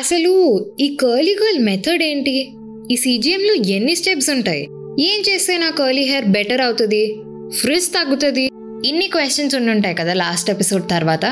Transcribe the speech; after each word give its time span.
అసలు 0.00 0.32
ఈ 0.84 0.86
curly 1.00 1.32
girl 1.40 1.58
method 1.68 2.02
ఏంటి? 2.06 2.36
ఈ 2.92 2.94
సీజీఎంలో 3.02 3.52
ఎన్ని 3.74 3.94
స్టెప్స్ 4.00 4.30
ఉంటాయి? 4.34 4.62
ఏం 5.08 5.18
చేస్తే 5.28 5.52
నా 5.62 5.68
కర్లీ 5.80 6.04
హెయిర్ 6.10 6.26
బెటర్ 6.36 6.62
అవుతుంది? 6.66 7.02
ఫ్రిజ్ 7.60 7.86
తగ్గుతుంది? 7.96 8.44
ఇన్ని 8.88 9.06
క్వశ్చన్స్ 9.14 9.54
ఉండుంటాయి 9.58 9.96
కదా 10.00 10.14
లాస్ట్ 10.22 10.50
ఎపిసోడ్ 10.54 10.84
తర్వాత? 10.94 11.24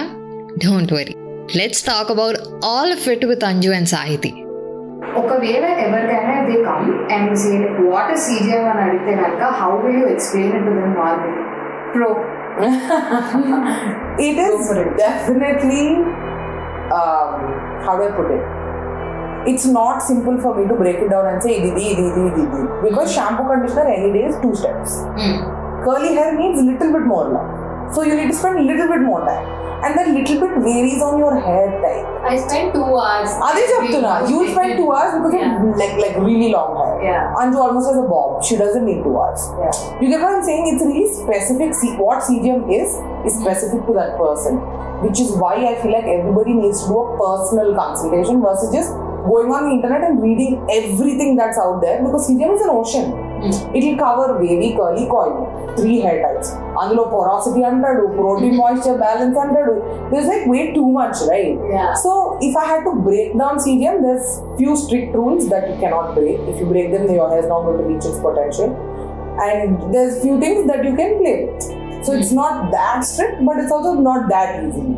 Don't 0.64 0.92
worry 0.96 1.14
let's 1.60 1.84
talk 1.90 2.12
about 2.14 2.38
all 2.70 2.92
of 2.96 3.06
it 3.14 3.24
with 3.32 3.44
Anju 3.50 3.72
and 3.78 3.90
Sahiti 3.94 4.32
ఒకవేళ 5.20 5.64
ఎవరికైనా 5.86 6.36
they 6.48 6.56
come 6.68 6.86
and 7.16 7.34
say 7.42 7.52
what 7.90 8.10
is 8.14 8.24
CGM 8.28 8.64
అని 8.72 8.82
అడిగితే 8.86 9.14
కనుక 9.22 9.44
how 9.62 9.72
will 9.82 9.98
you 10.00 10.06
explain 10.14 10.54
it 10.58 10.66
to 10.68 10.74
them 10.80 10.94
normal 11.02 11.36
pro 11.96 12.10
it 14.26 14.38
is 14.46 14.54
for 14.66 14.74
it. 14.80 14.88
definitely 15.02 15.84
um, 16.98 17.30
how 17.84 17.96
do 17.96 18.04
I 18.08 18.12
put 18.12 18.30
it? 18.30 18.42
It's 19.50 19.66
not 19.66 20.02
simple 20.02 20.38
for 20.40 20.54
me 20.56 20.68
to 20.68 20.74
break 20.74 20.96
it 20.96 21.10
down 21.10 21.26
and 21.26 21.42
say 21.42 21.60
idi 21.60 21.86
idi 21.92 22.04
idi 22.16 22.44
idi 22.56 22.82
because 22.82 23.12
shampoo 23.12 23.46
conditioner 23.48 23.88
any 23.94 24.12
day 24.12 24.24
is 24.30 24.36
two 24.44 24.54
steps. 24.54 25.00
Hmm. 25.18 25.36
Curly 25.84 26.14
hair 26.14 26.38
needs 26.38 26.62
little 26.62 26.92
bit 26.96 27.06
more 27.12 27.24
love, 27.28 27.51
so 27.92 28.02
you 28.02 28.14
need 28.16 28.28
to 28.28 28.34
spend 28.34 28.58
a 28.58 28.62
little 28.62 28.88
bit 28.88 29.02
more 29.02 29.20
time. 29.20 29.62
And 29.84 29.98
that 29.98 30.08
little 30.08 30.40
bit 30.40 30.62
varies 30.62 31.02
on 31.02 31.18
your 31.18 31.34
hair 31.38 31.66
type. 31.82 32.06
I 32.24 32.36
spent 32.38 32.72
two 32.72 32.84
hours. 32.84 33.28
Adi 33.36 33.66
Japtuna, 33.68 34.30
you 34.30 34.48
spend 34.48 34.78
two 34.78 34.92
hours 34.92 35.18
because 35.18 35.34
yeah. 35.34 35.60
you 35.60 35.74
like 35.76 35.98
like 35.98 36.16
really 36.22 36.52
long 36.52 36.78
hair. 36.78 37.02
Yeah. 37.02 37.34
Anju 37.36 37.56
almost 37.56 37.90
has 37.90 37.98
a 37.98 38.06
bob. 38.06 38.44
She 38.44 38.56
doesn't 38.56 38.86
need 38.86 39.02
two 39.02 39.18
hours. 39.18 39.42
Yeah. 39.58 40.00
You 40.00 40.08
get 40.08 40.22
what 40.22 40.36
I'm 40.36 40.44
saying? 40.44 40.70
It's 40.72 40.84
really 40.86 41.10
specific. 41.12 41.74
See 41.74 41.92
what 41.98 42.22
CGM 42.22 42.70
is 42.70 42.96
is 43.26 43.40
specific 43.42 43.84
to 43.84 43.92
that 43.98 44.16
person. 44.16 44.56
Which 45.02 45.18
is 45.18 45.32
why 45.32 45.54
I 45.66 45.74
feel 45.82 45.92
like 45.92 46.06
everybody 46.06 46.54
needs 46.54 46.80
to 46.84 46.88
do 46.88 46.96
a 46.96 47.18
personal 47.18 47.74
consultation 47.74 48.40
versus 48.40 48.72
just 48.72 48.94
going 49.26 49.50
on 49.50 49.68
the 49.68 49.74
internet 49.76 50.02
and 50.02 50.22
reading 50.22 50.64
everything 50.70 51.36
that's 51.36 51.58
out 51.58 51.80
there 51.82 52.02
because 52.02 52.28
CGM 52.30 52.54
is 52.54 52.62
an 52.62 52.70
ocean 52.70 53.10
Mm. 53.42 53.76
It'll 53.76 53.98
cover 53.98 54.38
wavy, 54.40 54.74
curly, 54.76 55.06
coily. 55.06 55.76
Three 55.78 55.98
hair 56.04 56.18
types. 56.24 56.48
అందులో 56.80 57.04
porosity 57.14 57.62
అంటాడు 57.70 58.02
protein 58.18 58.52
mm. 58.54 58.60
moisture 58.62 58.96
balance 59.04 59.36
అంటాడు. 59.44 59.74
There's 60.10 60.28
like 60.32 60.44
way 60.52 60.62
too 60.76 60.88
much 60.98 61.16
right? 61.30 61.54
Yeah. 61.74 61.90
so 62.04 62.12
if 62.48 62.54
I 62.62 62.66
had 62.72 62.82
to 62.88 62.94
break 63.08 63.30
down 63.42 63.56
CGM 63.64 63.98
there's 64.06 64.28
few 64.60 64.74
strict 64.84 65.12
rules 65.20 65.44
that 65.52 65.64
you 65.70 65.76
cannot 65.84 66.08
break. 66.18 66.40
If 66.52 66.58
you 66.62 66.66
break 66.74 66.88
them 66.94 67.04
your 67.20 67.28
hair 67.32 67.42
is 67.44 67.50
not 67.54 67.62
going 67.66 67.80
to 67.82 67.86
reach 67.92 68.06
its 68.10 68.20
potential. 68.28 68.70
And 69.48 69.70
there's 69.94 70.16
few 70.24 70.34
things 70.44 70.60
that 70.70 70.80
you 70.88 70.94
can 71.02 71.12
play. 71.20 71.36
With 71.44 71.62
so 72.06 72.12
it's 72.20 72.32
mm. 72.32 72.40
not 72.42 72.54
that 72.76 73.00
strict 73.12 73.38
but 73.48 73.58
it's 73.64 73.74
also 73.78 73.94
not 74.10 74.22
that 74.34 74.50
easy. 74.64 74.88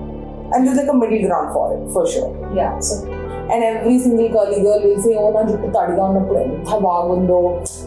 And 0.53 0.61
there's 0.65 0.81
like 0.83 0.93
a 0.97 0.99
middle 1.03 1.23
ground 1.29 1.51
for 1.57 1.67
it 1.75 1.83
for 1.97 2.05
sure. 2.15 2.33
Yeah 2.61 2.73
so 2.89 2.95
and 3.55 3.63
every 3.63 3.99
single 4.05 4.29
curly 4.35 4.61
girl 4.63 4.81
will 4.85 5.01
say, 5.03 5.15
Oh, 5.23 5.31
na 5.35 5.43
jittu 5.51 5.69
tadigan 5.77 6.15
na 6.15 6.79
bagundo. 6.87 7.41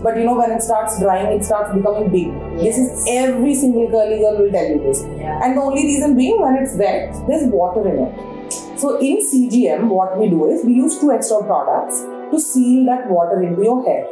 But 0.03 0.17
you 0.19 0.25
know, 0.27 0.35
when 0.41 0.51
it 0.57 0.61
starts 0.67 0.99
drying, 0.99 1.27
it 1.37 1.43
starts 1.49 1.73
becoming 1.77 2.09
big. 2.17 2.29
This 2.59 2.77
is 2.83 3.05
every 3.15 3.55
single 3.63 3.89
curly 3.95 4.19
girl 4.23 4.37
will 4.41 4.51
tell 4.57 4.69
you 4.73 4.79
this. 4.85 5.01
And 5.43 5.57
the 5.57 5.61
only 5.61 5.83
reason 5.91 6.15
being 6.21 6.39
when 6.41 6.55
it's 6.61 6.75
wet, 6.83 7.13
there's 7.27 7.47
water 7.59 7.87
in 7.91 8.05
it. 8.05 8.79
So 8.83 8.97
in 8.99 9.17
CGM, 9.29 9.89
what 9.97 10.17
we 10.17 10.29
do 10.29 10.47
is 10.51 10.63
we 10.63 10.73
use 10.73 10.99
two 10.99 11.11
extra 11.11 11.43
products 11.43 12.01
to 12.31 12.39
seal 12.39 12.85
that 12.85 13.09
water 13.09 13.41
into 13.41 13.63
your 13.63 13.83
hair. 13.83 14.07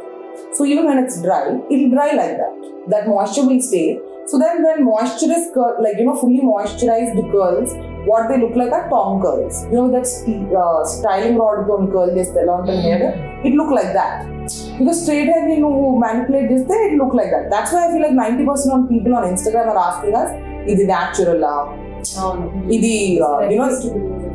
So 0.52 0.66
even 0.66 0.84
when 0.86 0.98
it's 0.98 1.22
dry, 1.22 1.58
it'll 1.70 1.90
dry 1.90 2.10
like 2.20 2.36
that. 2.42 2.72
That 2.88 3.08
moisture 3.08 3.46
will 3.46 3.60
stay. 3.60 3.98
So 4.26 4.38
then 4.38 4.62
when 4.62 4.84
moisture 4.84 5.32
is 5.38 5.50
like 5.80 5.98
you 5.98 6.04
know 6.04 6.16
fully 6.16 6.40
moisturized 6.40 7.20
curls 7.32 7.72
what 8.05 8.29
they 8.29 8.37
look 8.39 8.55
like 8.55 8.71
are 8.71 8.89
tom 8.89 9.21
curls. 9.21 9.65
You 9.65 9.73
know 9.73 9.91
that 9.91 10.07
st- 10.07 10.53
uh, 10.53 10.83
styling 10.85 11.37
rod 11.37 11.69
on 11.69 11.91
curl 11.91 12.13
just 12.15 12.31
along 12.31 12.65
the 12.65 12.79
hair. 12.81 13.41
It 13.43 13.53
look 13.53 13.71
like 13.71 13.93
that. 13.93 14.25
Because 14.79 15.03
straight 15.03 15.27
hair 15.27 15.47
you 15.47 15.61
know 15.61 15.97
manipulate 15.97 16.49
this 16.49 16.65
it 16.69 16.97
look 16.97 17.13
like 17.13 17.31
that. 17.31 17.49
That's 17.49 17.71
why 17.71 17.87
I 17.87 17.91
feel 17.91 18.01
like 18.01 18.13
90% 18.13 18.83
of 18.83 18.89
people 18.89 19.15
on 19.15 19.23
Instagram 19.23 19.67
are 19.67 19.77
asking 19.77 20.15
us, 20.15 20.31
is 20.67 20.79
it 20.79 20.87
natural? 20.87 21.45
Uh, 21.45 21.63
అవును 22.21 22.45
ఇది 22.75 22.93
uh, 23.27 23.39
you 23.51 23.57
know 23.59 23.69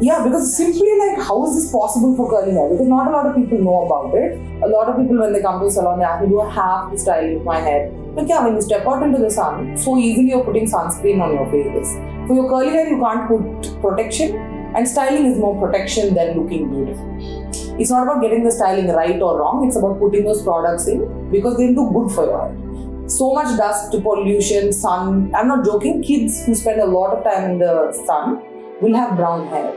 yeah, 0.01 0.19
because 0.25 0.55
simply 0.57 0.91
like 1.03 1.27
how 1.27 1.37
is 1.47 1.53
this 1.57 1.73
possible 1.73 2.15
for 2.17 2.31
curly 2.33 2.53
hair? 2.53 2.69
Because 2.73 2.87
not 2.87 3.07
a 3.09 3.11
lot 3.11 3.27
of 3.27 3.34
people 3.34 3.59
know 3.59 3.79
about 3.87 4.15
it. 4.15 4.39
A 4.62 4.69
lot 4.69 4.89
of 4.91 4.97
people 5.01 5.19
when 5.19 5.33
they 5.33 5.41
come 5.41 5.59
to 5.61 5.67
the 5.67 5.71
salon, 5.71 5.99
they 5.99 6.05
ask 6.05 6.23
me, 6.23 6.29
do 6.29 6.41
I 6.41 6.51
have 6.51 6.91
to 6.91 8.00
But 8.14 8.28
yeah, 8.28 8.44
when 8.44 8.56
you 8.56 8.62
step 8.62 8.86
out 8.86 9.04
into 9.04 9.20
the 9.20 9.30
sun, 9.32 9.78
so 9.78 9.98
easily 9.98 10.30
you're 10.30 10.44
putting 10.44 10.66
sunscreen 10.66 11.22
on 11.22 11.34
your 11.34 11.50
face. 11.50 11.94
For 12.28 12.36
your 12.36 12.50
curly 12.50 12.72
hair, 12.72 12.90
you 12.90 13.00
can't 13.00 13.28
put 13.28 13.82
protection, 13.82 14.36
and 14.76 14.88
styling 14.88 15.26
is 15.28 15.38
more 15.38 15.60
protection 15.60 16.14
than 16.14 16.38
looking 16.38 16.70
beautiful. 16.70 17.80
It's 17.80 17.90
not 17.90 18.04
about 18.04 18.22
getting 18.22 18.44
the 18.44 18.52
styling 18.52 18.90
right 18.90 19.22
or 19.22 19.40
wrong, 19.40 19.66
it's 19.66 19.78
about 19.78 19.98
putting 20.00 20.26
those 20.26 20.44
products 20.44 20.88
in 20.88 21.32
because 21.32 21.58
they'll 21.58 21.74
do 21.74 21.90
good 21.94 22.12
for 22.14 22.26
your 22.26 22.42
hair. 22.42 23.10
So 23.10 23.34
much 23.34 23.58
dust, 23.58 23.92
pollution, 23.92 24.72
sun. 24.72 25.34
I'm 25.34 25.48
not 25.48 25.66
joking, 25.66 26.04
kids 26.04 26.46
who 26.46 26.54
spend 26.54 26.82
a 26.82 26.86
lot 26.86 27.18
of 27.18 27.24
time 27.24 27.52
in 27.52 27.60
the 27.60 27.92
sun 28.06 28.42
will 28.82 28.96
have 28.96 29.16
brown 29.16 29.48
hair. 29.48 29.74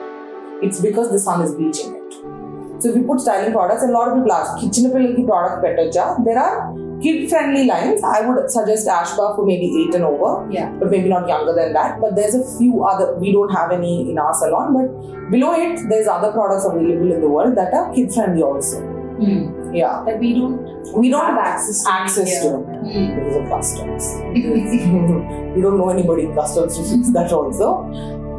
It's 0.62 0.80
because 0.80 1.10
the 1.10 1.18
sun 1.18 1.42
is 1.42 1.54
bleaching 1.54 1.94
it. 1.94 2.82
So 2.82 2.90
if 2.90 2.96
you 2.96 3.04
put 3.04 3.20
styling 3.20 3.52
products, 3.52 3.82
a 3.82 3.86
lot 3.86 4.08
of 4.08 4.14
people 4.14 4.32
ask, 4.32 4.60
kitchen 4.60 4.90
product 4.90 5.64
pettocha. 5.64 6.24
There 6.24 6.38
are 6.38 6.83
kid-friendly 7.02 7.66
lines. 7.66 8.02
I 8.02 8.26
would 8.26 8.50
suggest 8.50 8.86
Ashba 8.88 9.36
for 9.36 9.44
maybe 9.46 9.66
eight 9.80 9.94
and 9.94 10.04
over, 10.04 10.46
Yeah. 10.50 10.70
but 10.78 10.90
maybe 10.90 11.08
not 11.08 11.28
younger 11.28 11.54
than 11.54 11.72
that. 11.72 12.00
But 12.00 12.16
there's 12.16 12.34
a 12.34 12.44
few 12.58 12.84
other. 12.84 13.14
We 13.16 13.32
don't 13.32 13.50
have 13.50 13.72
any 13.72 14.10
in 14.10 14.18
our 14.18 14.34
salon, 14.34 14.74
but 14.74 15.30
below 15.30 15.52
it, 15.54 15.88
there's 15.88 16.08
other 16.08 16.32
products 16.32 16.64
available 16.64 17.12
in 17.12 17.20
the 17.20 17.28
world 17.28 17.56
that 17.56 17.72
are 17.74 17.92
kid-friendly 17.92 18.42
also. 18.42 18.80
Hmm. 18.80 19.74
Yeah, 19.74 20.02
That 20.06 20.20
we 20.20 20.34
don't 20.34 20.96
we 20.96 21.08
don't 21.10 21.24
have 21.24 21.38
access 21.38 21.82
to 21.82 21.90
access 21.92 22.42
to 22.42 22.48
them 22.50 22.62
hmm. 22.62 23.14
because 23.14 23.36
of 23.36 23.48
customs. 23.48 24.04
we 25.54 25.62
don't 25.62 25.78
know 25.78 25.88
anybody 25.90 26.24
in 26.24 26.34
customs 26.34 26.76
to 26.76 26.84
fix 26.84 27.10
that 27.10 27.32
also. 27.32 27.70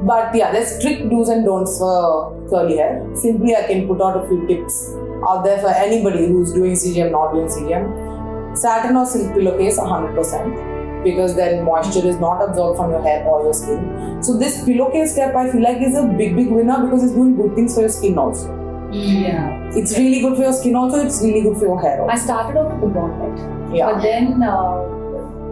But 0.06 0.36
yeah, 0.36 0.52
there's 0.52 0.78
strict 0.78 1.10
do's 1.10 1.30
and 1.30 1.46
don'ts 1.46 1.78
for 1.80 2.32
curly 2.50 2.78
hair. 2.78 3.04
Simply, 3.16 3.56
I 3.56 3.64
can 3.64 3.88
put 3.88 4.02
out 4.02 4.24
a 4.24 4.28
few 4.28 4.46
tips 4.48 4.94
out 5.28 5.44
there 5.44 5.60
for 5.60 5.70
anybody 5.70 6.28
who's 6.28 6.54
doing 6.54 6.74
CGM, 6.74 7.12
not 7.12 7.34
doing 7.34 7.48
CGM. 7.48 8.05
Satin 8.56 8.96
or 8.96 9.06
silk 9.06 9.34
pillowcase, 9.34 9.80
100%. 9.80 11.04
Because 11.04 11.36
then 11.36 11.64
moisture 11.64 12.08
is 12.08 12.18
not 12.20 12.42
absorbed 12.42 12.78
from 12.80 12.90
your 12.92 13.02
hair 13.02 13.24
or 13.26 13.44
your 13.44 13.54
skin. 13.54 14.24
So 14.24 14.38
this 14.38 14.64
pillowcase 14.66 15.12
step, 15.14 15.36
I 15.36 15.52
feel 15.52 15.62
like 15.62 15.78
is 15.82 15.96
a 15.96 16.04
big, 16.08 16.36
big 16.36 16.48
winner 16.50 16.84
because 16.84 17.04
it's 17.04 17.14
doing 17.14 17.36
good 17.36 17.54
things 17.56 17.76
for 17.76 17.82
your 17.82 17.90
skin 17.90 18.18
also. 18.18 18.50
Yeah. 18.92 19.70
It's 19.74 19.96
really 19.98 20.22
good 20.22 20.36
for 20.36 20.44
your 20.44 20.54
skin 20.54 20.76
also. 20.76 21.06
It's 21.06 21.22
really 21.22 21.42
good 21.42 21.58
for 21.58 21.66
your 21.66 21.80
hair 21.82 22.02
also. 22.02 22.12
I 22.12 22.16
started 22.18 22.58
off 22.60 22.72
with 22.74 22.82
the 22.82 22.88
bonnet, 22.88 23.76
Yeah. 23.76 23.92
but 23.92 24.02
then 24.02 24.42
uh, 24.42 24.82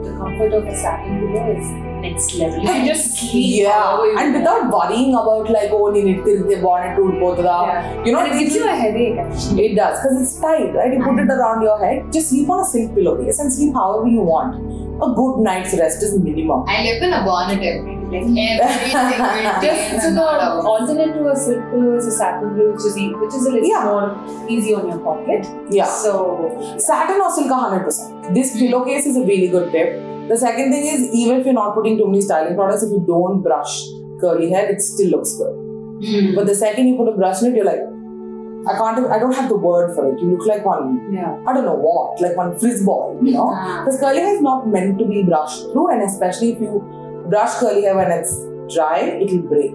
the 0.02 0.12
comfort 0.18 0.54
of 0.54 0.66
a 0.66 0.76
satin 0.76 1.20
pillow 1.20 1.52
is 1.52 1.68
next 2.04 2.36
level. 2.36 2.60
You 2.60 2.68
can 2.68 2.86
just 2.86 3.18
sleep. 3.18 3.64
Yeah, 3.64 4.20
and 4.20 4.34
without 4.38 4.72
worrying 4.76 5.14
about 5.22 5.50
like, 5.50 5.72
oh, 5.72 5.94
you 5.96 6.04
need 6.04 6.24
to 6.26 6.62
bonnet 6.62 6.96
tool 6.98 7.14
yeah. 7.44 8.04
You 8.06 8.12
know, 8.12 8.26
it 8.26 8.38
gives 8.40 8.56
you 8.56 8.68
a 8.68 8.76
headache 8.76 9.18
actually. 9.18 9.66
It 9.68 9.76
does 9.76 10.00
because 10.00 10.22
it's 10.22 10.40
tight, 10.40 10.74
right? 10.76 10.94
You 10.94 11.04
put 11.04 11.20
it 11.20 11.30
around 11.30 11.62
your 11.62 11.80
head. 11.84 12.12
Just 12.12 12.30
sleep 12.30 12.50
on 12.50 12.62
a 12.62 12.66
silk 12.66 12.94
pillowcase 12.96 13.40
and 13.40 13.52
sleep 13.52 13.74
however 13.74 14.08
you 14.08 14.22
want. 14.22 14.56
A 15.04 15.14
good 15.16 15.40
night's 15.40 15.74
rest 15.78 16.04
is 16.04 16.18
minimum. 16.20 16.64
I 16.68 16.84
live 16.84 17.02
in 17.02 17.14
a 17.14 17.24
bonnet 17.26 17.62
every 17.62 17.96
like 18.14 18.60
every 18.62 18.92
single 18.92 19.62
Just 19.66 20.04
so 20.04 20.14
the 20.14 20.68
alternate 20.72 21.14
to 21.14 21.28
a 21.30 21.36
silk 21.36 21.72
pillow 21.72 21.98
is 21.98 22.08
a 22.08 22.12
satin 22.12 22.56
pillow, 22.56 22.72
which 22.72 22.86
is 22.86 22.96
which 22.96 23.34
is 23.34 23.46
a 23.48 23.52
little 23.52 23.68
yeah. 23.68 23.84
more 23.84 24.48
easy 24.50 24.74
on 24.76 24.88
your 24.88 25.00
pocket. 25.00 25.46
Yeah. 25.72 25.86
So 25.86 26.78
satin 26.78 27.22
or 27.22 27.32
silk, 27.32 27.52
hundred 27.52 27.86
percent. 27.86 28.34
This 28.34 28.54
hmm. 28.54 28.60
pillowcase 28.60 29.06
is 29.06 29.18
a 29.18 29.22
really 29.22 29.48
good 29.48 29.72
tip 29.72 30.13
the 30.30 30.38
second 30.38 30.72
thing 30.72 30.86
is, 30.86 31.14
even 31.14 31.40
if 31.40 31.46
you're 31.46 31.54
not 31.54 31.76
putting 31.76 31.98
too 31.98 32.08
many 32.08 32.22
styling 32.22 32.56
products, 32.56 32.84
if 32.84 32.92
you 32.92 33.04
don't 33.06 33.42
brush 33.42 33.88
curly 34.20 34.50
hair, 34.50 34.70
it 34.70 34.82
still 34.82 35.10
looks 35.10 35.36
good. 35.36 35.54
Hmm. 36.06 36.36
But 36.36 36.48
the 36.48 36.56
second 36.56 36.88
you 36.88 36.98
put 36.98 37.10
a 37.10 37.16
brush 37.16 37.42
in 37.42 37.52
it, 37.52 37.56
you're 37.58 37.66
like, 37.66 37.82
I 38.66 38.78
can't, 38.78 39.12
I 39.12 39.20
don't 39.20 39.34
have 39.34 39.50
the 39.50 39.58
word 39.58 39.94
for 39.94 40.08
it. 40.08 40.20
You 40.22 40.38
look 40.38 40.48
like 40.48 40.66
one, 40.66 41.12
yeah. 41.14 41.38
I 41.46 41.54
don't 41.54 41.66
know 41.66 41.76
what, 41.76 42.22
like 42.22 42.38
one 42.38 42.58
frizz 42.58 42.86
ball, 42.86 43.20
you 43.22 43.34
know? 43.34 43.50
Because 43.84 44.00
curly 44.00 44.20
hair 44.20 44.36
is 44.36 44.42
not 44.42 44.68
meant 44.68 44.98
to 45.00 45.06
be 45.06 45.24
brushed 45.24 45.64
through, 45.72 45.90
and 45.92 46.02
especially 46.02 46.54
if 46.54 46.62
you 46.62 46.80
brush 47.30 47.56
curly 47.56 47.82
hair 47.84 47.96
when 47.98 48.10
it's 48.12 48.40
dry, 48.74 49.00
it'll 49.00 49.42
break. 49.42 49.74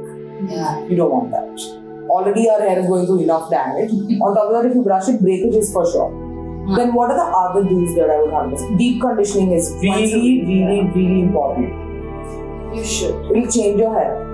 Yeah. 0.49 0.87
You 0.87 0.97
don't 0.97 1.11
want 1.11 1.31
that. 1.33 2.09
Already 2.09 2.49
our 2.49 2.61
hair 2.61 2.79
is 2.79 2.87
going 2.87 3.05
through 3.05 3.23
enough 3.25 3.51
damage. 3.51 3.91
On 4.23 4.35
top 4.35 4.47
of 4.47 4.63
that, 4.63 4.71
if 4.71 4.75
you 4.75 4.83
brush 4.83 5.09
it, 5.09 5.21
breakage 5.21 5.55
is 5.55 5.71
for 5.71 5.85
sure. 5.91 6.28
Then 6.77 6.93
what 6.93 7.11
are 7.11 7.17
the 7.17 7.25
other 7.25 7.69
do's 7.69 7.95
that 7.97 8.11
I 8.11 8.21
would 8.21 8.33
have? 8.33 8.79
Deep 8.79 9.01
conditioning 9.01 9.53
is 9.53 9.71
Once 9.83 9.85
a 9.85 10.17
really, 10.17 10.21
week, 10.21 10.49
really, 10.49 10.91
really 10.95 11.21
important. 11.23 12.77
You 12.77 12.85
should. 12.85 13.15
It'll 13.31 13.51
change 13.51 13.81
your 13.81 13.95
hair. 13.99 14.25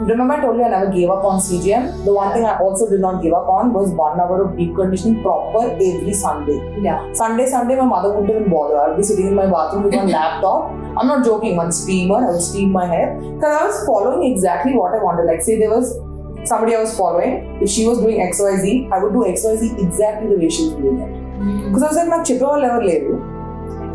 Remember 0.00 0.34
I 0.34 0.40
told 0.40 0.58
you 0.58 0.64
I 0.64 0.68
never 0.68 0.92
gave 0.92 1.08
up 1.08 1.24
on 1.24 1.40
CGM? 1.40 2.04
The 2.04 2.12
one 2.12 2.32
thing 2.32 2.44
I 2.44 2.58
also 2.58 2.88
did 2.88 3.00
not 3.00 3.22
give 3.22 3.32
up 3.32 3.48
on 3.48 3.72
was 3.72 3.90
one 3.90 4.20
hour 4.20 4.44
of 4.44 4.56
deep 4.56 4.76
conditioning 4.76 5.22
proper 5.22 5.70
every 5.72 6.12
Sunday. 6.12 6.60
Yeah. 6.80 7.10
Sunday, 7.14 7.46
Sunday, 7.46 7.74
my 7.74 7.86
mother 7.86 8.12
wouldn't 8.12 8.30
even 8.30 8.50
bother. 8.50 8.76
I'd 8.76 8.96
be 8.96 9.02
sitting 9.02 9.26
in 9.26 9.34
my 9.34 9.46
bathroom 9.46 9.84
with 9.84 9.94
my 9.94 10.04
laptop. 10.18 10.70
I'm 10.98 11.06
not 11.06 11.24
joking, 11.24 11.56
one 11.56 11.72
steamer. 11.72 12.16
I 12.16 12.30
would 12.32 12.42
steam 12.42 12.70
my 12.70 12.86
hair 12.86 13.16
because 13.18 13.60
I 13.60 13.66
was 13.66 13.86
following 13.86 14.30
exactly 14.30 14.74
what 14.74 14.94
I 14.94 15.02
wanted. 15.02 15.24
Like, 15.24 15.40
say 15.42 15.58
there 15.58 15.70
was 15.70 15.96
somebody 16.44 16.76
I 16.76 16.80
was 16.80 16.96
following, 16.96 17.58
if 17.60 17.68
she 17.68 17.86
was 17.86 17.98
doing 17.98 18.20
XYZ, 18.20 18.92
I 18.92 19.02
would 19.02 19.12
do 19.12 19.24
XYZ 19.24 19.82
exactly 19.84 20.28
the 20.28 20.38
way 20.38 20.48
she 20.48 20.64
was 20.64 20.74
doing 20.74 21.00
it. 21.00 21.17
Because 21.65 21.83
I 21.85 21.89
was 21.91 21.97
like, 21.99 22.11
నాకు 22.15 22.25
చెప్పేవాళ్ళు 22.31 22.65
ఎవరు 22.71 22.85
లేరు 22.91 23.13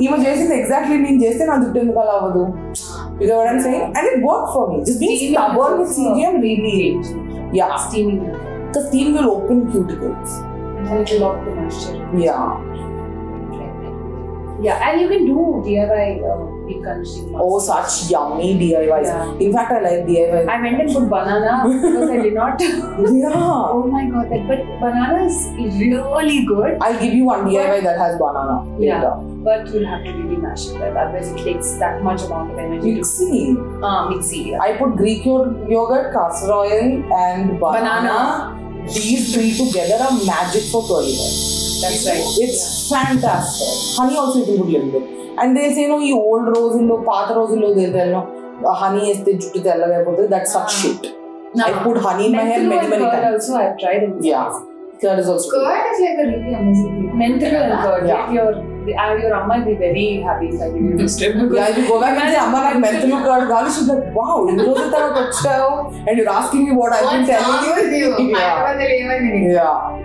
ఈమె 0.04 0.16
చేసింది 0.26 0.54
exactly 0.60 0.96
నేను 1.06 1.20
చేస్తే 1.24 1.44
నా 1.50 1.56
జుట్టు 1.64 1.80
ఎందుకు 1.84 2.00
అలా 2.04 2.16
అవ్వదు 2.20 2.44
You 3.20 3.26
know 3.28 3.36
what 3.40 3.48
I'm 3.52 3.60
saying? 3.60 3.84
And 3.98 4.04
it 4.10 4.18
worked 4.22 4.50
for 4.56 4.64
me. 4.70 4.76
Just 4.88 5.00
being 5.00 5.16
Steaming 5.16 5.32
stubborn 5.36 5.72
with 5.78 5.88
is 5.92 5.96
also- 5.98 6.10
CGM 6.16 6.34
really, 6.44 6.74
yeah. 7.52 7.72
Steaming. 7.86 8.20
The 8.74 8.82
steam 8.88 9.08
will 9.16 9.28
open 9.30 9.58
cuticles. 9.72 10.32
And 10.80 11.00
it 11.00 11.10
will 11.12 11.22
lock 11.24 11.38
the 11.46 11.54
moisture. 11.56 11.96
Yeah. 12.26 12.44
Yeah, 14.60 14.84
and 14.86 15.00
you 15.00 15.08
can 15.08 15.24
do 15.26 15.62
DIY 15.64 16.06
uh, 16.24 16.36
deep 16.36 16.46
conditioning. 16.46 16.51
Oh, 17.35 17.59
such 17.59 18.09
yummy 18.09 18.55
DIYs. 18.59 19.03
Yeah. 19.03 19.33
In 19.45 19.53
fact, 19.53 19.71
I 19.71 19.79
like 19.81 20.05
DIYs. 20.07 20.47
I 20.47 20.61
went 20.61 20.81
and 20.81 20.93
put 20.93 21.09
banana 21.09 21.63
because 21.67 22.09
I 22.09 22.17
did 22.17 22.33
not. 22.33 22.61
yeah. 22.61 23.31
oh 23.35 23.87
my 23.91 24.05
god, 24.09 24.31
that, 24.31 24.47
but 24.47 24.63
banana 24.79 25.25
is 25.25 25.49
really 25.57 26.45
good. 26.45 26.77
I'll 26.81 26.99
give 26.99 27.13
you 27.13 27.25
one 27.25 27.45
DIY 27.45 27.83
that 27.83 27.97
has 27.97 28.17
banana 28.17 28.65
Yeah. 28.79 29.13
But 29.43 29.67
you'll 29.73 29.85
have 29.85 30.03
to 30.05 30.11
really 30.13 30.37
mash 30.37 30.67
it 30.67 30.79
well, 30.79 30.97
otherwise 30.97 31.29
it 31.31 31.37
takes 31.43 31.73
that 31.73 32.01
much 32.01 32.21
amount 32.23 32.51
of 32.51 32.59
energy 32.59 32.95
to 32.95 33.01
Mixie. 33.01 33.83
uh, 33.83 34.07
mixie. 34.09 34.51
Yeah. 34.51 34.59
I 34.61 34.77
put 34.77 34.95
Greek 34.95 35.25
yogurt, 35.25 36.13
castor 36.13 36.51
oil, 36.51 37.13
and 37.13 37.59
banana. 37.59 38.62
These 38.87 39.33
three 39.33 39.53
together 39.55 40.03
are 40.03 40.25
magic 40.25 40.63
for 40.71 40.85
curly 40.87 41.15
hair. 41.15 41.33
That's 41.83 42.05
right. 42.07 42.23
It's 42.43 42.91
yeah. 42.91 43.05
fantastic. 43.05 43.97
Honey 43.97 44.17
also 44.17 44.39
you 44.39 44.45
can 44.45 44.57
put 44.57 44.67
a 44.67 44.71
little 44.71 44.91
bit. 44.91 45.39
And 45.39 45.57
they'll 45.57 45.73
say, 45.73 45.87
no, 45.87 45.99
you 45.99 46.15
old 46.15 46.47
rose 46.55 46.75
in 46.75 46.87
low, 46.87 47.03
path 47.03 47.35
rose 47.35 47.53
in 47.53 47.61
low, 47.61 47.73
they'll 47.73 47.91
tell, 47.91 48.09
no, 48.09 48.67
uh, 48.67 48.73
honey 48.73 49.09
is 49.09 49.23
the 49.23 49.33
juttu 49.33 49.63
tell 49.63 50.29
that's 50.29 50.53
such 50.53 50.63
ah. 50.63 50.67
shit. 50.67 51.15
I 51.61 51.83
put 51.83 51.97
honey 51.97 52.27
in 52.27 52.31
my 52.33 52.43
hair 52.43 52.67
many, 52.67 52.87
many 52.87 53.03
times. 53.03 53.49
also 53.49 53.55
I've 53.55 53.77
tried 53.79 54.03
it. 54.03 54.13
Yeah. 54.21 54.49
Curd 55.01 55.19
is 55.19 55.27
also 55.27 55.49
curd 55.51 55.85
is 55.93 55.99
like 56.01 56.17
a 56.17 56.27
really 56.27 56.53
amazing 56.53 56.93
thing. 56.95 57.17
Menthol 57.17 57.55
and 57.55 57.81
curd. 57.83 58.07
Yeah. 58.07 58.31
Your 58.31 58.72
I, 58.91 59.15
your 59.15 59.33
amma 59.33 59.59
will 59.59 59.65
be 59.65 59.75
very 59.75 60.21
happy 60.21 60.49
if 60.49 60.61
I 60.61 60.69
give 60.69 60.81
you 60.81 60.97
this 60.97 61.15
tip. 61.15 61.33
Because 61.35 61.55
yeah, 61.55 61.77
you 61.77 61.87
go 61.87 62.01
back 62.01 62.19
and 62.21 62.29
say, 62.33 62.39
Amma, 62.39 62.57
I 62.57 62.77
mental 62.77 63.09
curd 63.19 63.49
gali. 63.49 63.75
She's 63.75 63.87
like, 63.87 64.13
wow, 64.13 64.45
you 64.47 64.57
know 64.57 64.73
that 64.75 64.93
I 64.93 65.09
touched 65.15 65.45
her 65.45 66.09
and 66.09 66.17
you're 66.17 66.29
asking 66.29 66.65
me 66.65 66.71
what 66.71 66.91
I've 66.93 67.09
been 67.11 67.25
telling 67.25 67.63
you. 67.65 68.33
yeah. 69.53 70.03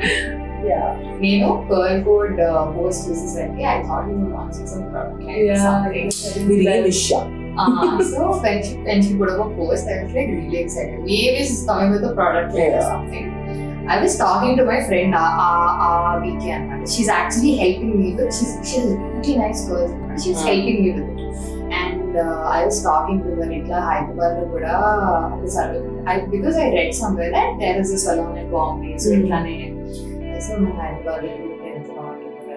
yeah. 0.65 1.19
You 1.19 1.41
know, 1.41 1.67
Curl 1.69 2.05
Code 2.05 2.41
uh, 2.41 2.73
post 2.73 3.09
was 3.09 3.35
like, 3.35 3.51
yeah, 3.59 3.81
I 3.81 3.83
thought 3.83 4.07
you 4.09 4.15
were 4.15 4.31
launching 4.31 4.67
some 4.67 4.91
product 4.91 5.21
line 5.23 5.47
yeah. 5.47 5.53
or 5.53 6.11
something. 6.11 6.47
Virisha. 6.49 7.21
uh, 7.59 7.63
uh-huh. 7.63 8.05
so 8.05 8.41
when 8.41 8.63
she, 8.63 8.77
when 8.77 9.03
she 9.03 9.17
put 9.17 9.31
up 9.31 9.47
a 9.47 9.55
post, 9.57 9.89
I 9.89 10.05
was 10.05 10.13
like 10.13 10.29
really 10.29 10.59
excited. 10.59 11.03
We 11.03 11.31
are 11.31 11.67
coming 11.67 11.91
with 11.91 12.05
a 12.05 12.15
product 12.15 12.55
yeah. 12.55 12.79
or 12.79 12.83
something. 12.83 13.38
I 13.88 14.02
was 14.02 14.18
talking 14.18 14.56
to 14.58 14.64
my 14.66 14.80
friend 14.88 15.14
uh, 15.14 15.24
uh, 15.46 15.72
uh, 15.88 16.12
weekend. 16.24 16.90
She's 16.90 17.10
actually 17.10 17.56
helping 17.56 17.94
me 18.02 18.14
with. 18.18 18.32
She's 18.38 18.54
she's 18.70 18.86
a 18.86 18.98
really 18.98 19.36
nice 19.38 19.62
person. 19.70 19.98
She's 20.24 20.40
Hmm. 20.40 20.48
helping 20.50 20.78
me 20.84 20.92
with 20.92 21.10
it. 21.12 21.20
And 21.82 22.18
uh, 22.18 22.56
I 22.58 22.66
was 22.66 22.78
talking 22.82 23.18
to 23.26 23.30
her 23.40 23.48
ఇట్లా 23.60 23.80
హైదరాబాద్ 23.90 24.36
లో 24.40 24.46
కూడా 24.56 24.74
I 26.12 26.18
because 26.34 26.58
I 26.66 26.70
read 26.78 26.92
somewhere 27.02 27.32
that 27.38 27.52
there 27.64 27.78
is 27.84 27.92
a 27.98 28.02
salon 28.06 28.34
in 28.44 28.48
Bombay. 28.56 28.94
So 29.04 29.10
Hmm. 29.12 29.20
ఇట్లానే 29.22 29.58
so 30.46 30.52
నువ్వు 30.64 30.78
Hyderabad 30.84 31.28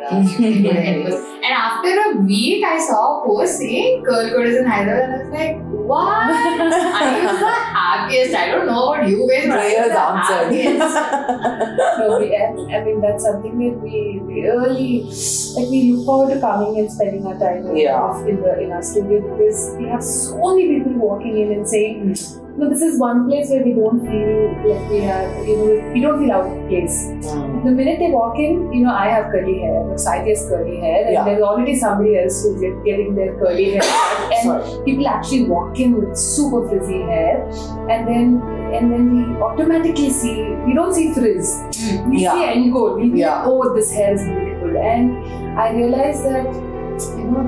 yes. 0.02 1.28
And 1.42 1.54
after 1.54 1.90
a 1.90 2.22
week, 2.22 2.64
I 2.64 2.78
saw 2.80 3.22
a 3.22 3.26
post 3.26 3.58
saying 3.58 4.04
Curl 4.06 4.30
Code 4.30 4.46
is 4.46 4.58
in 4.58 4.66
Hyderabad, 4.66 5.04
and 5.04 5.14
I 5.14 5.24
was 5.24 5.34
like, 5.34 5.58
what? 5.90 6.30
I 6.30 7.26
was 7.26 7.40
the 7.40 7.50
happiest. 7.50 8.36
I 8.36 8.48
don't 8.52 8.68
know 8.68 8.94
about 8.94 9.08
you 9.08 9.28
guys, 9.28 9.48
but 9.48 9.58
I 9.58 9.66
was 9.82 9.90
the 9.90 10.02
so 11.98 12.20
we, 12.20 12.36
I 12.38 12.84
mean, 12.84 13.02
that's 13.02 13.24
something 13.24 13.58
that 13.58 13.82
we 13.82 14.20
really 14.22 15.04
like. 15.04 15.70
We 15.70 15.94
look 15.94 16.06
forward 16.06 16.34
to 16.34 16.40
coming 16.40 16.78
and 16.80 16.92
spending 16.92 17.26
our 17.26 17.38
time 17.40 17.76
yeah. 17.76 18.26
in, 18.28 18.42
the, 18.42 18.60
in 18.62 18.72
our 18.72 18.84
studio 18.84 19.22
because 19.22 19.76
we 19.78 19.86
have 19.86 20.04
so 20.04 20.56
many 20.56 20.80
people 20.80 20.94
walking 20.94 21.38
in 21.38 21.52
and 21.54 21.68
saying. 21.68 22.14
Mm 22.14 22.41
"No, 22.58 22.70
this 22.70 22.82
is 22.82 23.00
one 23.00 23.20
place 23.30 23.50
where 23.50 23.64
we 23.64 23.74
don't 23.74 24.02
feel 24.08 24.32
like 24.70 24.90
we 24.94 25.00
are, 25.16 25.26
you 25.50 25.56
know, 25.58 25.92
we 25.94 26.02
don't 26.06 26.20
feel 26.24 26.32
out 26.38 26.46
of 26.52 26.68
place." 26.70 26.98
Hmm. 27.28 27.64
The 27.66 27.72
minute 27.80 28.00
they 28.00 28.10
walk 28.12 28.38
in, 28.46 28.72
you 28.74 28.84
know, 28.86 28.94
I 28.94 29.08
have 29.10 29.32
curly 29.34 29.58
hair, 29.62 29.82
Saiti 30.06 30.30
has 30.34 30.48
curly 30.50 30.78
hair, 30.86 31.00
and 31.06 31.14
Yeah. 31.14 31.24
there's 31.30 31.44
already 31.50 31.76
somebody 31.84 32.18
else 32.22 32.42
who's 32.44 32.62
getting 32.90 33.16
their 33.20 33.34
curly 33.44 33.68
hair 33.74 33.82
cut, 33.82 34.34
and 34.38 34.48
Sorry. 34.50 34.84
people 34.90 35.08
actually 35.16 35.44
walk 35.54 35.80
in 35.86 35.96
with 36.00 36.18
super 36.18 36.62
frizzy 36.70 37.02
hair, 37.14 37.36
and 37.90 38.08
then 38.08 38.42
and 38.80 38.92
then 38.92 39.08
we 39.16 39.24
automatically 39.50 40.10
see 40.10 40.36
we 40.66 40.74
don't 40.82 40.94
see 41.00 41.08
frizz, 41.14 41.54
we 42.10 42.24
Yeah. 42.24 42.34
see 42.34 42.46
end 42.52 42.74
goal. 42.74 42.96
We 43.02 43.08
Yeah. 43.22 43.38
like, 43.40 43.48
oh, 43.48 43.74
this 43.80 43.94
hair 44.00 44.14
is 44.20 44.24
beautiful, 44.34 44.78
and 44.78 45.60
I 45.66 45.72
realized 45.80 46.26
that 46.26 46.48
you 47.18 47.26
know, 47.32 47.44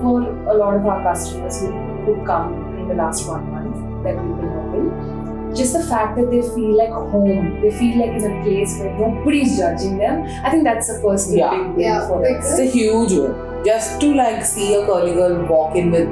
for 0.00 0.16
a 0.22 0.56
lot 0.62 0.74
of 0.80 0.86
our 0.94 1.02
customers 1.10 1.60
who 1.62 1.70
who 2.08 2.12
come 2.26 2.52
in 2.80 2.88
the 2.88 2.94
last 2.98 3.28
one 3.28 3.42
month 3.52 3.57
that 4.04 4.14
we've 4.22 4.36
been 4.36 4.52
open. 4.62 5.54
Just 5.54 5.72
the 5.72 5.82
fact 5.82 6.16
that 6.16 6.30
they 6.30 6.42
feel 6.42 6.76
like 6.76 6.90
home, 6.90 7.60
they 7.62 7.70
feel 7.70 7.98
like 7.98 8.10
in 8.22 8.24
a 8.30 8.44
place 8.44 8.78
where 8.78 8.92
nobody's 8.98 9.56
judging 9.58 9.96
them. 9.98 10.22
I 10.44 10.50
think 10.50 10.64
that's 10.64 10.88
the 10.92 11.00
first 11.00 11.30
Yeah. 11.32 11.50
big 11.50 11.66
win 11.76 11.80
Yeah, 11.80 12.06
for 12.06 12.20
them. 12.22 12.34
It's 12.36 12.58
a 12.58 12.64
huge 12.64 13.12
win. 13.12 13.34
Just 13.64 14.00
to 14.02 14.14
like 14.14 14.44
see 14.44 14.74
a 14.74 14.84
curly 14.86 15.14
girl 15.14 15.44
walk 15.46 15.74
in 15.74 15.90
with 15.90 16.08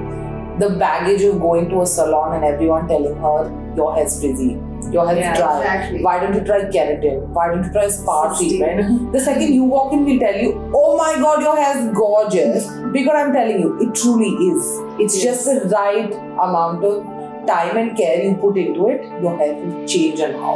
the 0.59 0.71
baggage 0.79 1.23
of 1.23 1.39
going 1.41 1.69
to 1.69 1.83
a 1.83 1.87
salon 1.87 2.35
and 2.37 2.45
everyone 2.45 2.89
telling 2.89 3.15
her 3.17 3.53
your 3.77 3.95
hair's 3.95 4.19
frizzy, 4.21 4.57
your 4.91 5.07
hair's 5.07 5.19
Yeah, 5.19 5.37
dry. 5.37 5.59
Exactly. 5.61 6.03
Why 6.03 6.19
don't 6.19 6.35
you 6.35 6.41
try 6.41 6.61
keratin? 6.77 7.21
Why 7.39 7.49
don't 7.49 7.63
you 7.65 7.71
try 7.73 7.89
spa 7.89 8.35
treatment? 8.37 9.13
The 9.13 9.21
second 9.21 9.53
you 9.53 9.65
walk 9.65 9.93
in, 9.93 10.07
we'll 10.07 10.19
tell 10.19 10.35
you, 10.35 10.55
oh 10.75 10.97
my 10.97 11.15
god, 11.21 11.43
your 11.43 11.57
hair's 11.57 11.95
gorgeous. 11.95 12.67
Because 12.91 13.15
I'm 13.15 13.33
telling 13.35 13.61
you, 13.61 13.79
it 13.81 13.95
truly 13.95 14.31
is. 14.51 14.81
It's 14.99 15.23
Yes. 15.23 15.45
just 15.45 15.45
the 15.45 15.69
right 15.69 16.11
amount 16.49 16.83
of 16.85 17.05
time 17.46 17.78
and 17.78 17.92
care 17.96 18.18
you 18.24 18.34
put 18.38 18.58
into 18.58 18.90
it, 18.90 19.02
your 19.22 19.34
hair 19.38 19.54
will 19.56 19.76
change 19.88 20.20
and 20.20 20.36
how. 20.38 20.56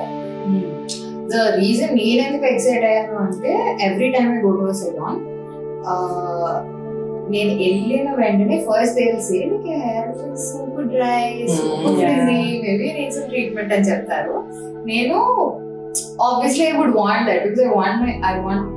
The 1.29 1.43
reason 1.59 1.89
నేను 1.99 2.21
ఎందుకు 2.25 2.45
excite 2.49 2.85
అయ్యాను 2.89 3.15
అంటే 3.23 3.51
every 3.87 4.09
time 4.15 4.31
I 4.33 4.39
go 4.41 4.51
to 4.59 4.73
salon 4.81 5.17
నేను 7.33 7.53
వెళ్ళిన 7.61 8.09
వెంటనే 8.19 8.57
first 8.67 8.97
తెలిసి 8.99 9.37
నీకు 9.51 9.71
hair 9.83 10.09
super 10.47 10.89
dry 10.93 11.21
super 11.55 11.87
Mm, 11.87 12.01
yeah. 12.01 12.17
Frizzy 12.19 12.57
maybe 12.65 12.87
నేను 12.97 13.23
ట్రీట్మెంట్ 13.29 13.73
అని 13.75 13.87
చెప్తారు 13.91 14.35
నేను 14.91 15.17
obviously 16.27 16.63
I 16.67 16.73
would 16.79 16.95
want 17.01 17.25
that 17.29 17.41
because 17.45 17.63
I 17.67 17.73
want 17.79 17.99
my 18.03 18.13
I 18.31 18.35
want 18.47 18.67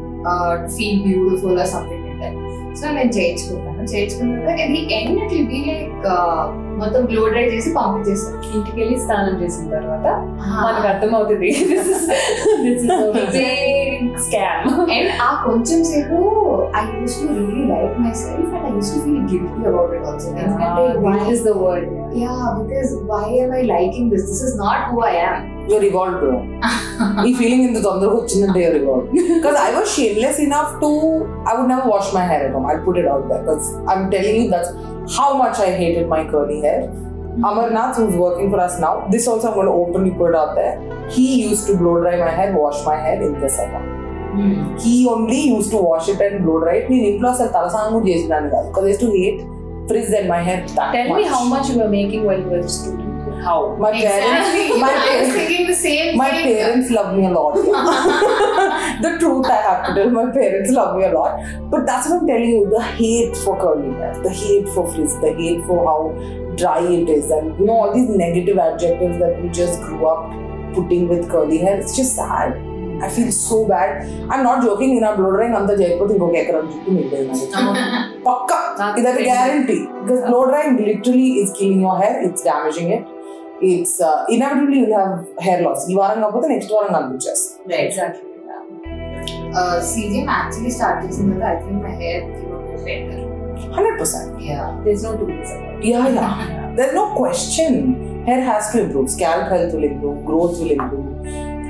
feel 0.76 1.00
beautiful 1.06 1.58
or 1.64 1.70
something 1.74 2.06
like 2.06 2.18
that 2.24 2.38
so 2.80 2.86
నేను 2.96 3.12
చేయించుకుంటాను 3.18 3.90
చేయించుకున్న 3.94 4.32
తర్వాత 4.36 4.60
అది 4.66 4.80
end 4.98 5.20
it 5.24 5.32
will 5.34 5.48
be 5.54 5.60
like 5.70 6.08
మొత్తం 6.77 7.05
blow 7.05 7.29
dry 7.29 7.45
చేసి 7.45 7.75
పంపించేస్తాను 7.75 8.51
ఇంటికి 8.51 8.79
వెళ్ళి 8.79 8.99
స్నానం 8.99 9.41
చేసిన 9.41 9.69
తర్వాత 9.69 10.07
మనకు 10.63 10.87
అర్థమవుతుంది. 10.87 11.53
స్కామ్ 14.23 14.91
అండ్ 14.91 15.09
ఆ 15.21 15.43
కొంచెం 15.45 15.83
సేపు 15.83 16.17
I 16.75 16.93
use 16.93 17.19
to 17.19 17.25
really 17.31 17.63
like 17.71 17.99
myself 18.21 18.55
and 18.55 18.65
I 18.65 18.75
use 18.75 18.93
to 18.93 18.99
feel 19.05 19.25
guilty 19.31 19.67
about 19.71 19.93
it 19.97 20.07
also 20.11 20.29
ఎందుకంటే 20.37 20.83
why 21.05 21.33
is 21.33 21.43
the 21.43 21.53
word 21.63 21.89
yeah 22.23 22.35
because 22.59 22.93
why 23.11 23.39
am 23.39 23.53
I 23.53 23.61
liking 23.73 24.09
this 24.13 24.25
this 24.31 24.43
is 24.47 24.55
not 24.63 24.83
who 24.91 25.05
I 25.05 25.13
am 25.17 25.41
You're 25.70 25.84
evolved, 25.90 26.18
bro. 26.22 26.36
ఈ 27.28 27.32
feeling 27.40 27.64
ఇంత 27.68 27.78
తొందరగా 27.86 28.14
వచ్చిందంటే 28.20 28.60
you're 28.64 28.78
evolved. 28.82 29.08
Because 29.34 29.58
I 29.66 29.70
was 29.76 29.88
shameless 29.96 30.38
enough 30.46 30.70
to, 30.82 30.88
I 31.50 31.54
would 31.56 31.68
never 31.72 31.86
wash 31.94 32.08
my 32.18 32.24
hair 32.30 32.40
at 32.46 32.52
home. 32.56 32.66
I'd 32.70 32.82
put 32.88 32.96
it 33.02 33.08
out 33.14 33.24
there. 33.30 33.42
Because 33.42 33.66
I'm 33.90 34.02
telling 34.14 34.36
you, 34.40 34.46
that's 34.54 34.70
how 35.18 35.30
much 35.42 35.58
I 35.66 35.70
hated 35.82 36.06
my 36.14 36.22
curly 36.32 36.60
hair. 36.66 36.80
Amarnath, 37.48 37.96
who's 37.98 38.16
working 38.24 38.48
for 38.52 38.60
us 38.66 38.74
now, 38.84 38.94
this 39.12 39.26
also 39.32 39.46
I'm 39.50 39.54
going 39.58 39.68
to 39.72 39.76
openly 39.82 40.12
put 40.20 40.30
it 40.32 40.38
out 40.42 40.54
there. 40.60 40.74
He 41.16 41.26
used 41.48 41.66
to 41.68 41.74
blow 41.82 41.94
dry 42.02 42.16
my 42.24 42.32
hair, 42.38 42.48
wash 42.64 42.80
my 42.90 42.96
hair 43.04 43.18
in 43.28 43.34
the 43.44 43.50
summer. 43.58 43.82
He 44.84 44.96
only 45.08 45.40
used 45.56 45.70
to 45.74 45.78
wash 45.90 46.08
it 46.14 46.20
and 46.26 46.44
blow 46.46 46.56
dry 46.64 46.74
it. 46.80 46.88
నేను 46.92 47.06
ఇంట్లో 47.12 47.28
అసలు 47.34 47.50
తలసాంగు 47.58 48.00
చేసినాను 48.08 48.50
కాదు 48.54 48.66
because 48.70 48.84
I 48.88 48.92
used 48.94 49.04
to 49.06 49.12
hate 49.18 49.38
frizz 49.90 50.10
in 50.20 50.26
my 50.34 50.40
hair 50.48 50.58
that 50.78 50.90
Tell 50.96 51.08
much. 51.12 51.18
me 51.20 51.26
how 51.34 51.42
much 51.54 51.66
you 51.70 51.76
were 51.82 51.92
making 52.00 52.24
when 52.30 52.38
you 52.44 52.50
were 52.54 52.64
a 52.70 52.74
student. 52.78 53.04
how? 53.43 53.75
My 53.75 53.91
exactly. 53.91 54.69
parents, 54.69 54.81
my 54.87 54.93
parents, 54.93 55.35
thinking 55.35 55.67
the 55.67 55.75
same. 55.75 56.17
My 56.17 56.29
thing. 56.29 56.55
parents 56.55 56.91
love 56.91 57.15
me 57.17 57.25
a 57.25 57.29
lot. 57.29 57.55
the 59.05 59.17
truth 59.19 59.45
I 59.45 59.61
have 59.67 59.87
to 59.87 59.93
tell, 59.93 60.09
my 60.09 60.31
parents 60.31 60.71
love 60.71 60.97
me 60.97 61.05
a 61.05 61.11
lot. 61.11 61.39
But 61.69 61.85
that's 61.85 62.09
what 62.09 62.21
I'm 62.21 62.27
telling 62.27 62.49
you. 62.49 62.69
The 62.69 62.81
hate 62.81 63.35
for 63.37 63.59
curly 63.59 63.93
hair, 63.95 64.13
the 64.23 64.29
hate 64.29 64.67
for 64.69 64.91
frizz, 64.93 65.19
the 65.21 65.33
hate 65.33 65.63
for 65.65 65.85
how 65.85 66.55
dry 66.55 66.81
it 66.81 67.09
is, 67.09 67.31
and 67.31 67.57
you 67.59 67.65
know 67.65 67.73
all 67.73 67.93
these 67.93 68.09
negative 68.09 68.57
adjectives 68.57 69.19
that 69.19 69.41
we 69.41 69.49
just 69.49 69.81
grew 69.81 70.05
up 70.07 70.31
putting 70.73 71.07
with 71.07 71.29
curly 71.29 71.59
hair. 71.59 71.79
It's 71.79 71.95
just 71.95 72.15
sad. 72.15 72.61
I 73.03 73.09
feel 73.09 73.31
so 73.31 73.67
bad. 73.67 74.07
I'm 74.31 74.43
not 74.43 74.63
joking. 74.63 75.03
I'm 75.03 75.17
blow 75.17 75.31
drying 75.31 75.53
under 75.53 75.75
the 75.75 75.83
Jaipur 75.83 76.07
thing. 76.07 76.21
Okay, 76.21 76.47
I'm 76.55 76.69
just 76.69 76.85
going 76.85 77.75
Pakka. 78.23 78.59
A 78.79 79.23
guarantee. 79.23 79.87
Because 80.01 80.21
blow 80.29 80.45
drying 80.45 80.77
literally 80.77 81.33
is 81.43 81.51
killing 81.57 81.81
your 81.81 81.97
hair. 81.97 82.21
It's 82.23 82.43
damaging 82.43 82.91
it 82.91 83.12
it's 83.63 84.01
uh, 84.01 84.25
inevitably 84.29 84.79
you'll 84.79 84.97
have 84.97 85.27
hair 85.39 85.61
loss. 85.61 85.89
You 85.89 86.01
are 86.01 86.15
not 86.15 86.35
next 86.47 86.69
one 86.69 86.93
on 86.93 87.17
the 87.17 87.17
Exactly. 87.69 88.29
Uh, 89.55 89.79
CGM 89.79 90.27
actually 90.27 90.71
started 90.71 91.11
mm-hmm. 91.11 91.41
I 91.43 91.55
think 91.61 91.81
my 91.81 91.89
hair 91.89 92.25
became 92.25 93.09
better. 93.09 93.33
100%. 93.71 94.43
Yeah. 94.43 94.81
There's 94.83 95.03
no 95.03 95.15
two 95.15 95.25
ways 95.25 95.51
about 95.51 95.75
it. 95.75 95.85
Yeah, 95.85 96.07
yeah, 96.07 96.47
yeah. 96.47 96.73
There's 96.75 96.93
no 96.93 97.15
question. 97.15 98.25
Hair 98.25 98.41
has 98.41 98.71
to 98.71 98.83
improve. 98.83 99.09
Scalp 99.09 99.49
health 99.49 99.73
will 99.73 99.83
improve. 99.83 100.25
Growth 100.25 100.59
will 100.59 100.71
improve. 100.71 101.25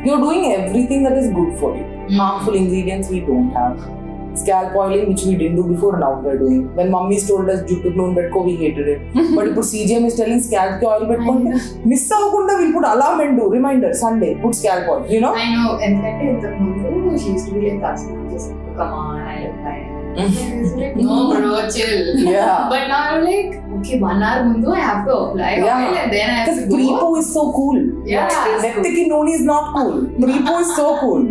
You're 0.05 0.19
doing 0.19 0.53
everything 0.53 1.03
that 1.03 1.17
is 1.17 1.27
good 1.33 1.59
for 1.59 1.75
you. 1.75 1.83
Mm-hmm. 1.83 2.15
Harmful 2.15 2.55
ingredients 2.55 3.09
we 3.09 3.19
don't 3.19 3.51
have 3.51 4.02
Scalp 4.34 4.74
oiling, 4.80 5.04
which 5.10 5.22
we 5.28 5.34
didn't 5.34 5.56
do 5.56 5.64
before, 5.70 5.92
now 5.98 6.10
we're 6.24 6.38
doing. 6.42 6.58
When 6.76 6.88
mummies 6.94 7.26
told 7.28 7.48
us 7.54 7.60
juttu 7.70 7.90
known 7.96 8.10
betko, 8.18 8.44
we 8.48 8.54
hated 8.60 8.88
it. 8.92 9.00
But 9.36 9.44
ఇప్పుడు 9.50 9.66
CGM 9.72 10.04
is 10.10 10.16
telling 10.20 10.40
scalp 10.48 10.74
ki 10.82 10.86
oil 10.92 11.02
పెట్టుకుంటే 11.10 11.52
miss 11.92 12.06
అవ్వకుండా 12.18 12.54
వీళ్ళు 12.60 12.74
put 12.76 12.86
alarm 12.94 13.20
and 13.24 13.34
do 13.40 13.46
reminder 13.58 13.90
Sunday 14.04 14.32
put 14.44 14.54
scalp 14.60 14.86
oil. 14.94 15.02
You 15.14 15.20
know? 15.24 15.32
I 15.44 15.48
know 15.56 15.68
ఎందుకంటే 15.86 16.24
ఇంతకు 16.32 16.58
ముందు 16.66 17.18
she 17.24 17.30
used 17.34 17.46
to 17.48 17.54
be 17.56 17.62
like 17.68 17.84
అసలు 17.92 18.22
just 18.34 18.52
come 18.80 18.94
on 19.02 19.24
I 19.34 19.38
like 19.66 19.88
no 21.08 21.16
bro 21.32 21.50
chill 21.76 21.98
Yeah. 22.36 22.54
But 22.72 22.86
now 22.92 23.00
I 23.16 23.18
like 23.28 23.50
okay 23.76 23.96
one 24.06 24.22
hour 24.30 24.46
ముందు 24.52 24.70
I 24.78 24.84
have 24.88 25.02
to 25.08 25.14
apply 25.24 25.50
Yeah. 25.58 25.74
Oil 25.76 25.98
and 26.04 26.12
then 26.16 26.32
I 26.36 26.38
have 26.38 26.48
Because 26.48 26.62
to 26.70 26.76
go 26.76 26.78
Prepo 26.78 27.10
is 27.22 27.28
so 27.36 27.44
cool. 27.58 27.78
Yeah. 28.14 28.38
Nettiki 28.64 29.04
noni 29.14 29.34
is 29.40 29.44
not 29.54 29.66
cool. 29.76 29.94
Prepo 30.24 30.54
is 30.64 30.72
so 30.80 30.88
cool. 31.02 31.22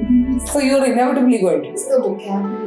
So 0.52 0.58
you're 0.68 0.86
inevitably 0.94 1.40
going 1.46 1.62
to. 1.66 1.70
It's 1.74 1.88
the 1.94 2.00
vocabulary. 2.06 2.61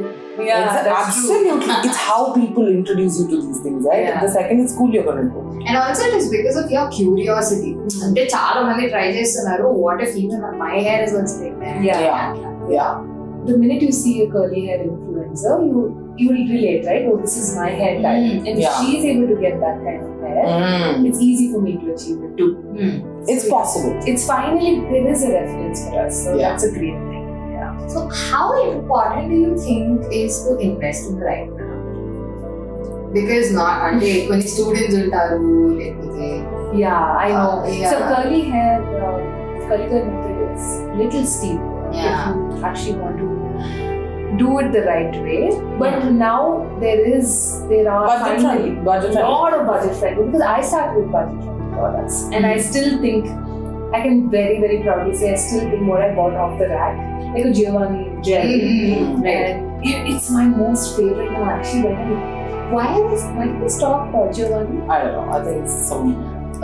Yeah, 0.47 0.59
Exa- 0.59 0.83
that's 0.85 0.99
absolutely. 1.07 1.73
it's 1.87 1.99
how 2.09 2.21
people 2.33 2.65
introduce 2.75 3.15
you 3.19 3.25
to 3.31 3.37
these 3.45 3.59
things, 3.65 3.81
right? 3.89 4.03
Yeah. 4.05 4.19
The 4.25 4.31
second 4.37 4.59
it's 4.63 4.75
cool, 4.77 4.91
you're 4.95 5.07
gonna 5.09 5.27
do. 5.31 5.41
And 5.67 5.77
also 5.81 6.03
it 6.07 6.15
is 6.19 6.29
because 6.35 6.55
of 6.61 6.69
your 6.75 6.89
curiosity 6.97 7.71
అంటే 8.07 8.21
చాలా 8.35 8.59
మంది 8.67 8.85
try 8.93 9.07
చేస్తున్నారు 9.17 9.67
what 9.85 10.01
if 10.05 10.15
even 10.23 10.43
my 10.63 10.73
hair 10.87 11.03
is 11.07 11.15
also 11.21 11.37
like 11.43 11.57
Yeah. 11.89 12.21
Yeah. 12.77 12.91
The 13.49 13.53
minute 13.61 13.81
you 13.85 13.93
see 13.99 14.11
a 14.23 14.27
curly 14.33 14.59
hair 14.67 14.79
influencer, 14.87 15.53
you 15.67 15.77
you 16.21 16.27
will 16.31 16.47
relate, 16.55 16.81
right? 16.89 17.03
Oh, 17.09 17.15
this 17.23 17.35
is 17.41 17.47
my 17.59 17.69
hair 17.79 17.93
type. 18.03 18.19
Mm, 18.25 18.33
and 18.47 18.55
if 18.59 18.63
yeah. 18.63 18.75
she's 18.79 19.03
able 19.11 19.27
to 19.31 19.37
get 19.45 19.55
that 19.63 19.77
kind 19.85 20.01
of 20.07 20.11
hair, 20.25 20.43
it's 21.07 21.21
easy 21.29 21.47
for 21.53 21.61
me 21.67 21.73
to 21.81 21.87
achieve 21.95 22.19
it 22.27 22.33
too. 22.39 22.49
It's 23.33 23.45
possible. 23.55 23.93
It's 24.11 24.25
finally 24.33 24.71
there 24.91 25.07
is 25.13 25.23
a 25.29 25.33
reference 25.37 25.81
for 25.85 25.95
us, 26.03 26.13
so 26.25 26.29
Yeah. 26.31 26.43
that's 26.43 26.67
a 26.69 26.73
great 26.77 26.99
thing. 27.07 27.14
so, 27.88 28.08
how 28.08 28.72
important 28.72 29.30
do 29.30 29.36
you 29.36 29.58
think 29.58 30.12
is 30.12 30.42
to 30.44 30.58
invest 30.58 31.10
in 31.10 31.18
right 31.18 31.48
now? 31.48 33.10
Because 33.12 33.52
not 33.52 33.82
only 33.92 34.28
when 34.28 34.42
students 34.42 34.94
are 34.94 35.38
Yeah, 36.74 37.00
I 37.00 37.28
know. 37.30 37.62
Uh, 37.64 37.70
yeah. 37.70 37.90
So 37.90 37.98
curly 37.98 38.42
hair, 38.42 38.82
uh, 38.82 39.68
curly 39.68 39.88
hair 39.88 40.04
method 40.04 40.52
is 40.52 40.80
little 40.98 41.24
steep 41.24 41.60
yeah. 41.92 42.30
if 42.30 42.58
you 42.58 42.64
actually 42.64 42.98
want 42.98 43.18
to 43.18 44.36
do 44.36 44.58
it 44.58 44.72
the 44.72 44.82
right 44.82 45.14
way. 45.22 45.50
But 45.78 45.92
yeah. 45.92 46.08
now 46.10 46.76
there 46.80 47.00
is 47.00 47.62
there 47.68 47.90
are 47.90 48.06
budget 48.06 48.40
friendly, 48.40 48.70
budget 48.82 49.14
lot 49.14 49.54
of 49.54 49.66
budget 49.66 49.96
friendly 49.96 50.26
because 50.26 50.40
I 50.40 50.60
started 50.60 51.02
with 51.02 51.12
budget 51.12 51.42
friendly 51.42 51.72
products 51.72 52.22
and 52.32 52.44
mm. 52.44 52.50
I 52.50 52.56
mm-hmm. 52.56 52.70
still 52.70 53.00
think 53.00 53.45
I 53.94 54.00
can 54.02 54.28
very 54.30 54.60
very 54.60 54.82
proudly 54.82 55.14
say 55.14 55.32
I 55.32 55.36
still 55.36 55.60
think 55.70 55.86
what 55.86 56.02
I 56.02 56.14
bought 56.14 56.34
off 56.34 56.58
the 56.58 56.68
rack 56.68 56.96
like 57.34 57.44
a 57.44 57.52
Giovanni 57.52 58.20
gel 58.22 58.44
Mm, 58.44 59.22
right. 59.22 59.36
and 59.36 59.84
it- 59.84 60.08
it's 60.14 60.30
my 60.30 60.44
most 60.44 60.96
favorite 60.96 61.30
now 61.32 61.44
actually 61.50 61.94
why 62.74 62.86
why 63.36 63.44
did 63.46 63.62
they 63.62 63.68
stop 63.68 64.12
uh, 64.14 64.32
Giovanni? 64.32 64.80
I 64.88 65.04
don't 65.04 65.12
know. 65.12 65.32
I 65.32 65.44
think 65.44 65.62
it's 65.62 65.76
some 65.88 66.08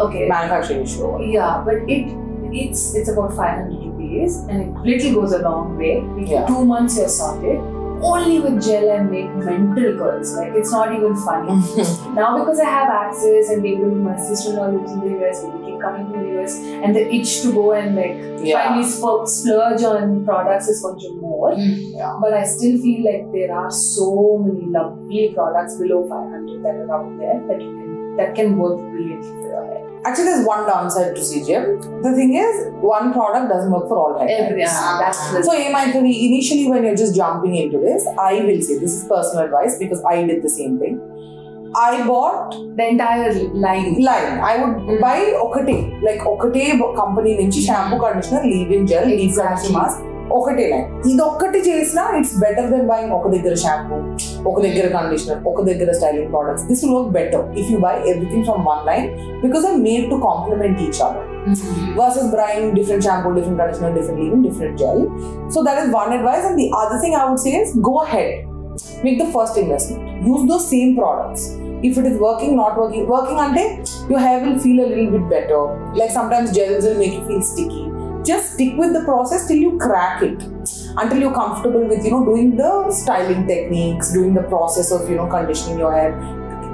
Okay, 0.00 0.26
manufacturing 0.28 0.82
issue. 0.82 1.22
yeah, 1.22 1.62
but 1.64 1.74
it 1.86 2.10
it's 2.52 2.94
it's 2.96 3.08
about 3.12 3.32
500 3.34 3.70
rupees 3.86 4.38
and 4.48 4.62
it 4.62 4.82
little 4.88 5.20
goes 5.20 5.32
a 5.32 5.38
long 5.38 5.76
way. 5.78 6.02
Yeah. 6.32 6.46
Two 6.46 6.64
months 6.64 6.98
you're 6.98 7.08
sorted. 7.08 7.60
Only 8.02 8.40
with 8.40 8.62
gel 8.62 8.90
and 8.90 9.10
make 9.10 9.32
mental 9.34 9.96
curls. 9.98 10.34
Like 10.34 10.52
it's 10.54 10.72
not 10.72 10.94
even 10.94 11.14
funny. 11.16 11.48
now 12.14 12.38
because 12.38 12.58
I 12.60 12.68
have 12.68 12.88
access 12.88 13.50
and 13.50 13.64
able 13.64 13.90
to 13.90 13.96
my 13.96 14.16
sister-in-law 14.16 14.68
lives 14.68 14.92
in 14.92 15.00
the 15.00 15.24
US, 15.24 15.44
we 15.44 15.66
keep 15.66 15.80
coming 15.80 16.12
to 16.12 16.18
the 16.18 16.40
US, 16.40 16.56
and 16.58 16.96
the 16.96 17.14
itch 17.14 17.42
to 17.42 17.52
go 17.52 17.72
and 17.72 17.94
like 17.96 18.16
yeah. 18.46 18.68
finally 18.68 18.88
sp- 18.88 19.26
splurge 19.26 19.82
on 19.82 20.24
products 20.24 20.68
is 20.68 20.82
much 20.82 21.02
more. 21.20 21.54
Hmm. 21.54 21.74
Yeah. 22.00 22.18
But 22.20 22.34
I 22.34 22.44
still 22.44 22.80
feel 22.80 23.04
like 23.04 23.32
there 23.32 23.54
are 23.54 23.70
so 23.70 24.38
many 24.38 24.66
lovely 24.66 25.32
products 25.34 25.76
below 25.76 26.02
500 26.08 26.62
that 26.64 26.74
are 26.74 26.92
out 26.94 27.18
there 27.18 27.40
that 27.48 27.60
you 27.62 27.70
can 27.70 27.81
that 28.16 28.34
can 28.34 28.56
work 28.58 28.78
brilliantly 28.78 29.28
for 29.28 29.48
your 29.48 29.64
hair. 29.64 29.82
Actually, 30.04 30.24
there's 30.24 30.46
one 30.46 30.66
downside 30.66 31.14
to 31.14 31.20
CGM. 31.20 32.02
The 32.02 32.12
thing 32.12 32.34
is, 32.34 32.66
one 32.82 33.12
product 33.12 33.48
doesn't 33.48 33.70
work 33.70 33.88
for 33.88 33.98
all 33.98 34.18
hair 34.18 34.46
Every, 34.46 34.62
types. 34.62 34.72
Yeah, 34.72 35.40
so, 35.42 35.52
Emaithani, 35.52 36.26
initially 36.26 36.68
when 36.68 36.82
you're 36.82 36.96
just 36.96 37.14
jumping 37.14 37.54
into 37.54 37.78
this, 37.78 38.06
I 38.18 38.34
will 38.40 38.60
say 38.60 38.78
this 38.78 38.94
is 38.94 39.04
personal 39.04 39.44
advice 39.44 39.78
because 39.78 40.02
I 40.04 40.24
did 40.26 40.42
the 40.42 40.50
same 40.50 40.78
thing. 40.78 41.00
I 41.74 42.06
bought 42.06 42.50
the 42.76 42.88
entire 42.88 43.32
line. 43.54 44.02
Line. 44.02 44.40
I 44.40 44.62
would 44.62 44.76
mm-hmm. 44.76 45.00
buy 45.00 45.20
Okate, 45.36 46.02
like 46.02 46.20
Okate 46.20 46.96
company 46.96 47.36
nunchi 47.36 47.64
shampoo, 47.64 47.98
conditioner, 47.98 48.42
leave-in 48.42 48.86
gel, 48.86 49.10
exactly. 49.10 49.68
leave-in 49.68 49.72
mask. 49.72 50.11
ఒకటే 50.37 50.63
line 50.71 50.87
ఇది 51.09 51.21
ఒక్కటి 51.27 51.59
చేసినా 51.67 52.03
it's 52.17 52.33
better 52.43 52.67
then 52.73 52.87
buying 52.91 53.13
ఒక 53.17 53.27
దగ్గర 53.35 53.53
shampoo 53.63 53.97
ఒక 54.49 54.57
దగ్గర 54.65 54.87
conditioner 54.97 55.39
ఒక 55.51 55.61
దగ్గర 55.69 55.91
styling 55.99 56.29
products 56.35 56.65
this 56.71 56.81
will 56.83 56.95
work 56.97 57.13
better 57.19 57.45
if 57.61 57.69
you 57.73 57.79
buy 57.87 57.95
everything 58.11 58.45
from 58.49 58.63
one 58.71 58.83
line 58.91 59.07
because 59.45 59.65
I 59.71 59.73
made 59.87 60.07
to 60.13 60.19
complement 60.29 60.81
each 60.87 61.01
other 61.07 61.27
versus 61.97 62.31
buying 62.33 62.73
different 62.73 63.03
shampoo, 63.03 63.33
different 63.35 63.57
conditioner, 63.57 63.93
different 63.93 64.19
leave-in, 64.21 64.41
different 64.41 64.77
gel. 64.77 64.97
So 65.49 65.63
that 65.63 65.77
is 65.83 65.93
one 65.93 66.11
advice. 66.11 66.43
And 66.45 66.59
the 66.59 66.71
other 66.75 66.99
thing 66.99 67.15
I 67.15 67.29
would 67.29 67.39
say 67.39 67.55
is 67.55 67.73
go 67.81 68.01
ahead, 68.01 68.45
make 69.03 69.17
the 69.17 69.27
first 69.27 69.57
investment. 69.57 70.03
Use 70.25 70.47
those 70.47 70.69
same 70.69 70.95
products. 70.97 71.43
If 71.83 71.97
it 71.97 72.05
is 72.05 72.17
working, 72.19 72.55
not 72.55 72.77
working, 72.77 73.07
working 73.07 73.39
until 73.39 74.09
your 74.09 74.19
hair 74.19 74.43
will 74.43 74.59
feel 74.59 74.85
a 74.85 74.87
little 74.87 75.11
bit 75.11 75.29
better. 75.29 75.59
Like 75.93 76.11
sometimes 76.11 76.51
gels 76.51 76.83
will 76.85 76.97
make 76.97 77.13
you 77.13 77.25
feel 77.27 77.41
sticky. 77.41 77.83
Just 78.24 78.54
stick 78.54 78.76
with 78.76 78.92
the 78.92 79.04
process 79.04 79.48
till 79.48 79.56
you 79.56 79.78
crack 79.78 80.22
it. 80.22 80.42
Until 80.96 81.18
you're 81.18 81.34
comfortable 81.34 81.86
with, 81.88 82.04
you 82.04 82.10
know, 82.10 82.24
doing 82.24 82.56
the 82.56 82.90
styling 82.90 83.46
techniques, 83.46 84.12
doing 84.12 84.34
the 84.34 84.42
process 84.42 84.92
of, 84.92 85.08
you 85.10 85.16
know, 85.16 85.26
conditioning 85.26 85.78
your 85.78 85.92
hair. 85.92 86.12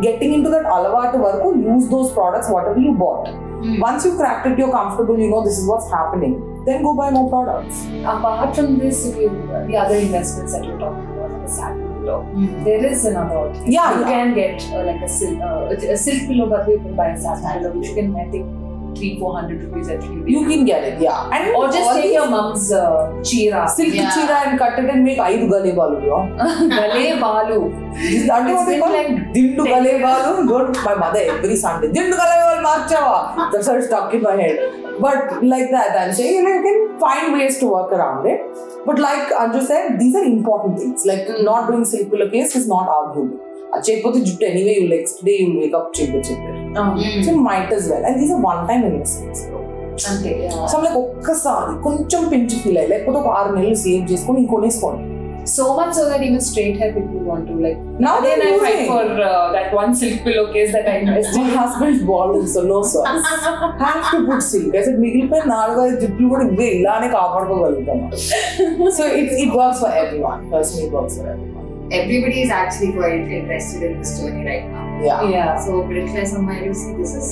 Getting 0.03 0.35
into 0.35 0.51
that 0.51 0.65
alavatu 0.65 1.19
varku, 1.25 1.63
use 1.65 1.89
those 1.89 2.13
products, 2.13 2.49
whatever 2.51 2.79
you 2.79 2.93
bought. 2.93 3.29
Once 3.81 4.05
you 4.05 4.17
cracked 4.17 4.47
it, 4.47 4.57
you're 4.59 4.71
comfortable, 4.71 5.19
you 5.19 5.29
know 5.31 5.43
this 5.45 5.59
is 5.59 5.67
what's 5.67 5.91
happening. 5.91 6.63
Then 6.65 6.83
go 6.83 6.95
buy 6.95 7.11
more 7.11 7.29
products. 7.29 7.87
Apart 8.05 8.55
from 8.55 8.79
this, 8.79 9.07
if 9.07 9.17
you, 9.17 9.31
the 9.67 9.77
other 9.77 9.97
investments 9.97 10.53
that 10.53 10.65
you're 10.65 10.79
talking 10.79 11.05
about, 11.17 11.45
a 11.45 11.49
satin 11.49 11.83
pillow, 11.95 12.29
there 12.63 12.85
is 12.85 13.05
another. 13.07 13.37
option. 13.37 13.73
Yeah, 13.73 13.95
you 13.95 14.01
yeah. 14.03 14.11
can 14.11 14.35
get 14.35 14.63
uh, 14.71 14.85
like 14.85 15.03
a 15.03 15.09
silk, 15.09 15.41
uh, 15.41 15.67
a 15.75 15.97
silk 15.97 16.29
pillow, 16.29 16.49
but 16.49 16.69
you 16.69 16.79
can 16.79 16.95
buy 16.95 17.09
a 17.09 17.21
satin 17.21 17.63
pillow, 17.63 17.73
which 17.77 17.89
you 17.89 17.95
can 17.97 18.15
I 18.15 18.31
think 18.31 18.68
three, 18.97 19.19
four 19.19 19.35
hundred 19.39 19.63
rupees 19.63 19.89
at 19.89 20.03
Rio. 20.03 20.27
You 20.27 20.47
can 20.47 20.65
get 20.65 20.85
it, 20.85 21.01
yeah. 21.01 21.31
And 21.33 21.55
or 21.55 21.67
just 21.69 21.95
take 21.95 22.13
your 22.13 22.29
mum's 22.29 22.73
uh, 22.73 23.13
chira, 23.29 23.69
silk 23.69 23.95
yeah. 23.95 24.11
chira, 24.11 24.47
and 24.47 24.59
cut 24.59 24.79
it 24.79 24.91
and 24.91 25.05
make 25.05 25.19
ayur 25.19 25.49
gale 25.53 25.75
balu. 25.75 26.01
gale 26.97 27.21
balu. 27.21 27.61
Is 27.97 28.27
That 28.27 28.51
what 28.55 28.67
they 28.67 28.79
call 28.81 28.93
like 28.93 29.33
dindu 29.39 29.65
gale 29.73 30.01
balu. 30.07 30.49
Don't 30.49 30.85
my 30.85 30.95
mother 31.05 31.25
every 31.37 31.57
Sunday 31.57 31.89
dindu 31.89 32.21
gale 32.23 32.37
balu 32.43 32.63
marchawa. 32.69 33.51
That's 33.53 33.67
how 33.67 33.77
it's 33.77 33.87
stuck 33.87 34.15
in 34.15 34.23
my 34.23 34.37
head. 34.43 34.85
But 35.01 35.45
like 35.45 35.71
that, 35.71 35.97
I'm 36.01 36.13
saying 36.13 36.35
you 36.35 36.43
know 36.43 36.55
you 36.59 36.63
can 36.69 36.99
find 36.99 37.33
ways 37.33 37.59
to 37.61 37.67
work 37.67 37.93
around 37.93 38.27
it. 38.27 38.41
But 38.85 38.99
like 38.99 39.29
Anju 39.43 39.63
said, 39.67 39.99
these 39.99 40.15
are 40.17 40.25
important 40.25 40.79
things. 40.79 41.07
Like 41.07 41.27
mm. 41.29 41.45
not 41.45 41.71
doing 41.71 41.85
silk 41.85 42.11
pillowcase 42.11 42.57
is 42.57 42.67
not 42.67 42.89
arguable. 42.89 43.39
A 43.75 43.81
chepot 43.81 44.17
is 44.17 44.33
jute 44.33 44.43
anyway. 44.43 44.79
You 44.81 44.89
next 44.89 45.25
day 45.25 45.39
you 45.43 45.59
wake 45.61 45.75
up 45.75 45.93
chepot 45.95 46.25
chepot. 46.31 46.58
Um, 46.78 46.94
so 47.26 47.32
might 47.48 47.74
as 47.74 47.86
well 47.90 48.04
and 48.08 48.16
these 48.20 48.32
are 48.32 48.42
one 48.44 48.62
time 48.70 48.84
investments 48.88 49.42
bro 49.48 49.60
అంతే 50.12 50.30
yeah. 50.44 50.54
So 50.72 50.78
like 50.84 51.00
ఒక్కసారి 51.02 51.74
కొంచెం 51.84 52.22
పెంచి 52.32 52.56
feel 52.64 52.78
అయ్యి 52.82 52.92
లేకపోతే 52.94 53.18
ఒక 53.22 53.32
ఆరు 53.40 53.52
నెలలు 53.58 53.80
save 53.86 54.06
చేసుకొని 54.14 54.40
ఇంకొనేసుకోండి 54.46 55.04
So 55.46 55.76
much 55.76 55.94
so 55.94 56.08
that 56.10 56.22
even 56.22 56.40
straight 56.42 56.78
hair 56.78 56.94
people 56.94 57.20
want 57.22 57.48
to 57.48 57.54
like. 57.56 57.80
Now 58.00 58.20
Again, 58.20 58.40
they're 58.40 58.54
I 58.54 58.60
fight 58.60 58.76
using. 58.76 58.88
for 58.88 59.02
uh, 59.22 59.52
that 59.52 59.74
one 59.74 59.94
silk 59.94 60.24
pillowcase 60.24 60.72
that 60.72 60.88
I 60.88 61.00
invested. 61.00 61.40
My 61.40 61.50
husband's 61.56 62.04
balding, 62.04 62.48
so 62.48 62.64
no 62.66 62.82
sauce. 62.84 63.26
Have 63.80 64.12
to 64.12 64.26
put 64.26 64.42
silk. 64.44 64.70
I 64.74 64.84
said, 64.84 64.98
మిగిలిపోయిన 65.04 65.46
నాలుగు 65.54 65.82
ఐదు 65.86 66.00
జుట్లు 66.04 66.30
కూడా 66.34 66.46
ఇవే 66.52 66.70
ఇలానే 66.78 67.10
కాపాడుకోగలుగుతాం 67.18 68.00
so 69.00 69.06
it 69.20 69.34
it 69.44 69.54
works 69.60 69.82
for 69.86 69.98
every 70.04 70.22
one 70.28 70.46
personal 70.54 70.86
it 70.86 70.96
works 70.98 71.18
for 71.20 71.30
every 71.34 71.50
one 71.50 71.60
Everybody 71.92 72.38
is 72.42 72.50
actually 72.52 72.92
quite 72.94 73.32
interested 73.32 73.84
in 73.84 74.00
this 74.00 74.12
journey 74.18 74.44
right 74.46 74.68
now. 74.70 74.86
Yeah 75.07 75.17
Yeah. 75.29 75.51
So 75.59 75.73
middle 75.89 76.09
class 76.13 76.31
అమ్మాయిలు 76.39 76.75
see 76.75 76.93
this 76.95 77.13
is 77.21 77.29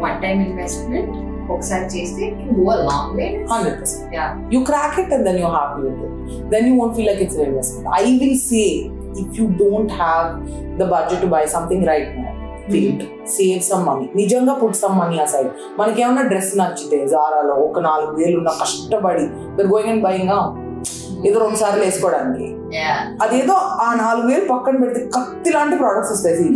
one 0.00 0.18
time 0.24 0.40
investment. 0.48 1.08
ఒకసారి 1.54 1.84
చేస్తే 1.94 2.24
can 2.36 2.48
go 2.58 2.64
a 2.72 2.78
long 2.88 3.08
way. 3.18 3.28
Hundred 3.50 3.76
percent 3.80 4.14
Yeah. 4.16 4.30
You 4.54 4.60
crack 4.70 4.96
it 5.02 5.12
and 5.16 5.24
then 5.28 5.38
you 5.42 5.50
happy 5.56 5.80
with 5.86 6.00
it 6.06 6.16
then 6.54 6.66
you 6.68 6.74
won't 6.80 6.94
feel 6.96 7.08
like 7.10 7.22
it's 7.26 7.38
investment 7.46 7.88
I 8.00 8.04
will 8.22 8.40
say 8.48 8.62
if 9.22 9.32
you 9.40 9.46
don't 9.62 9.92
have 10.02 10.26
the 10.80 10.90
budget 10.94 11.22
to 11.22 11.30
buy 11.36 11.42
something 11.56 11.86
right 11.92 12.12
now 12.18 12.32
wait 12.70 13.02
save 13.30 13.60
some 13.68 13.84
money 13.88 14.06
నిజంగా 14.20 14.54
put 14.62 14.78
some 14.80 14.96
money 15.00 15.16
aside 15.24 15.50
మనకి 15.78 15.98
ఏమన్నా 16.02 16.24
dress 16.30 16.52
నచ్చితే 16.60 16.98
జారాలో 17.12 17.56
ఒక 17.66 17.80
నాలుగు 17.80 18.12
వేలు 18.20 18.36
ఉన్న 18.38 18.52
కష్టపడి 18.62 19.24
మీరు 19.56 19.68
గోయింగ్ 19.74 19.92
అండ్ 19.92 20.04
బయింగ్ 20.04 20.32
ఏదో 21.24 21.36
రెండు 21.38 21.58
సార్లు 21.60 21.82
వేసుకోవడానికి. 21.82 22.46
అదేదో 23.24 23.54
ఆ 23.80 23.88
నాలుగు 24.00 24.26
వేలు 24.28 24.46
పక్కన 24.48 24.76
పెడితే 24.82 25.00
కత్తి 25.14 25.50
లాంటి 25.50 25.76
ప్రోడక్ట్స్ 25.76 26.12
వస్తాయి 26.12 26.46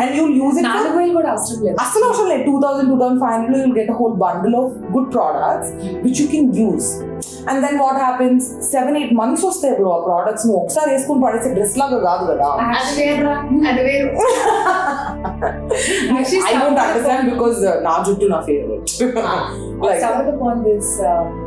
అండ్ 0.00 0.12
యూ 0.18 0.24
యూజ్ 0.36 0.56
ఇట్ 0.60 0.66
నాలుగు 0.68 0.94
వేలు 0.98 1.14
కూడా 1.16 1.30
అవసరం 1.34 1.60
లేదు. 1.64 1.76
అసలు 1.84 2.04
అవసరం 2.08 2.28
లేదు. 2.28 2.44
Two 2.46 2.54
thousand 2.64 2.88
two 2.92 2.98
thousand 3.00 3.20
five 3.22 3.34
hundred 3.34 3.58
you'll 3.58 3.74
get 3.78 3.92
whole 3.98 4.16
bundle 4.22 4.56
of 4.60 4.72
good 4.94 5.10
products 5.14 5.70
which 6.04 6.20
you 6.22 6.28
can 6.34 6.50
use 6.60 6.88
and 7.48 7.60
then 7.64 7.78
what 7.80 7.98
happens 8.02 8.44
seven 8.70 8.96
eight 8.98 9.14
months 9.20 9.44
వస్తాయి 9.46 9.74
బ్రో 9.78 9.90
ఆ 9.92 10.00
ప్రోడక్ట్స్ 10.06 10.44
నువ్వు 10.46 10.60
ఒకసారి 10.62 10.88
వేసుకుని 10.92 11.22
పడేసే 11.24 11.50
డ్రెస్ 11.56 11.76
లాగా 11.82 11.98
కాదు 12.08 12.24
కదా. 12.30 12.48
ఐ 16.44 16.54
డోంట్ 16.56 16.80
అండర్స్టాండ్ 16.80 17.28
బికాస్ 17.32 17.58
నా 17.84 17.94
జుట్టు 18.06 18.28
నా 18.28 18.40
favourite 18.42 18.84
upon 20.28 20.56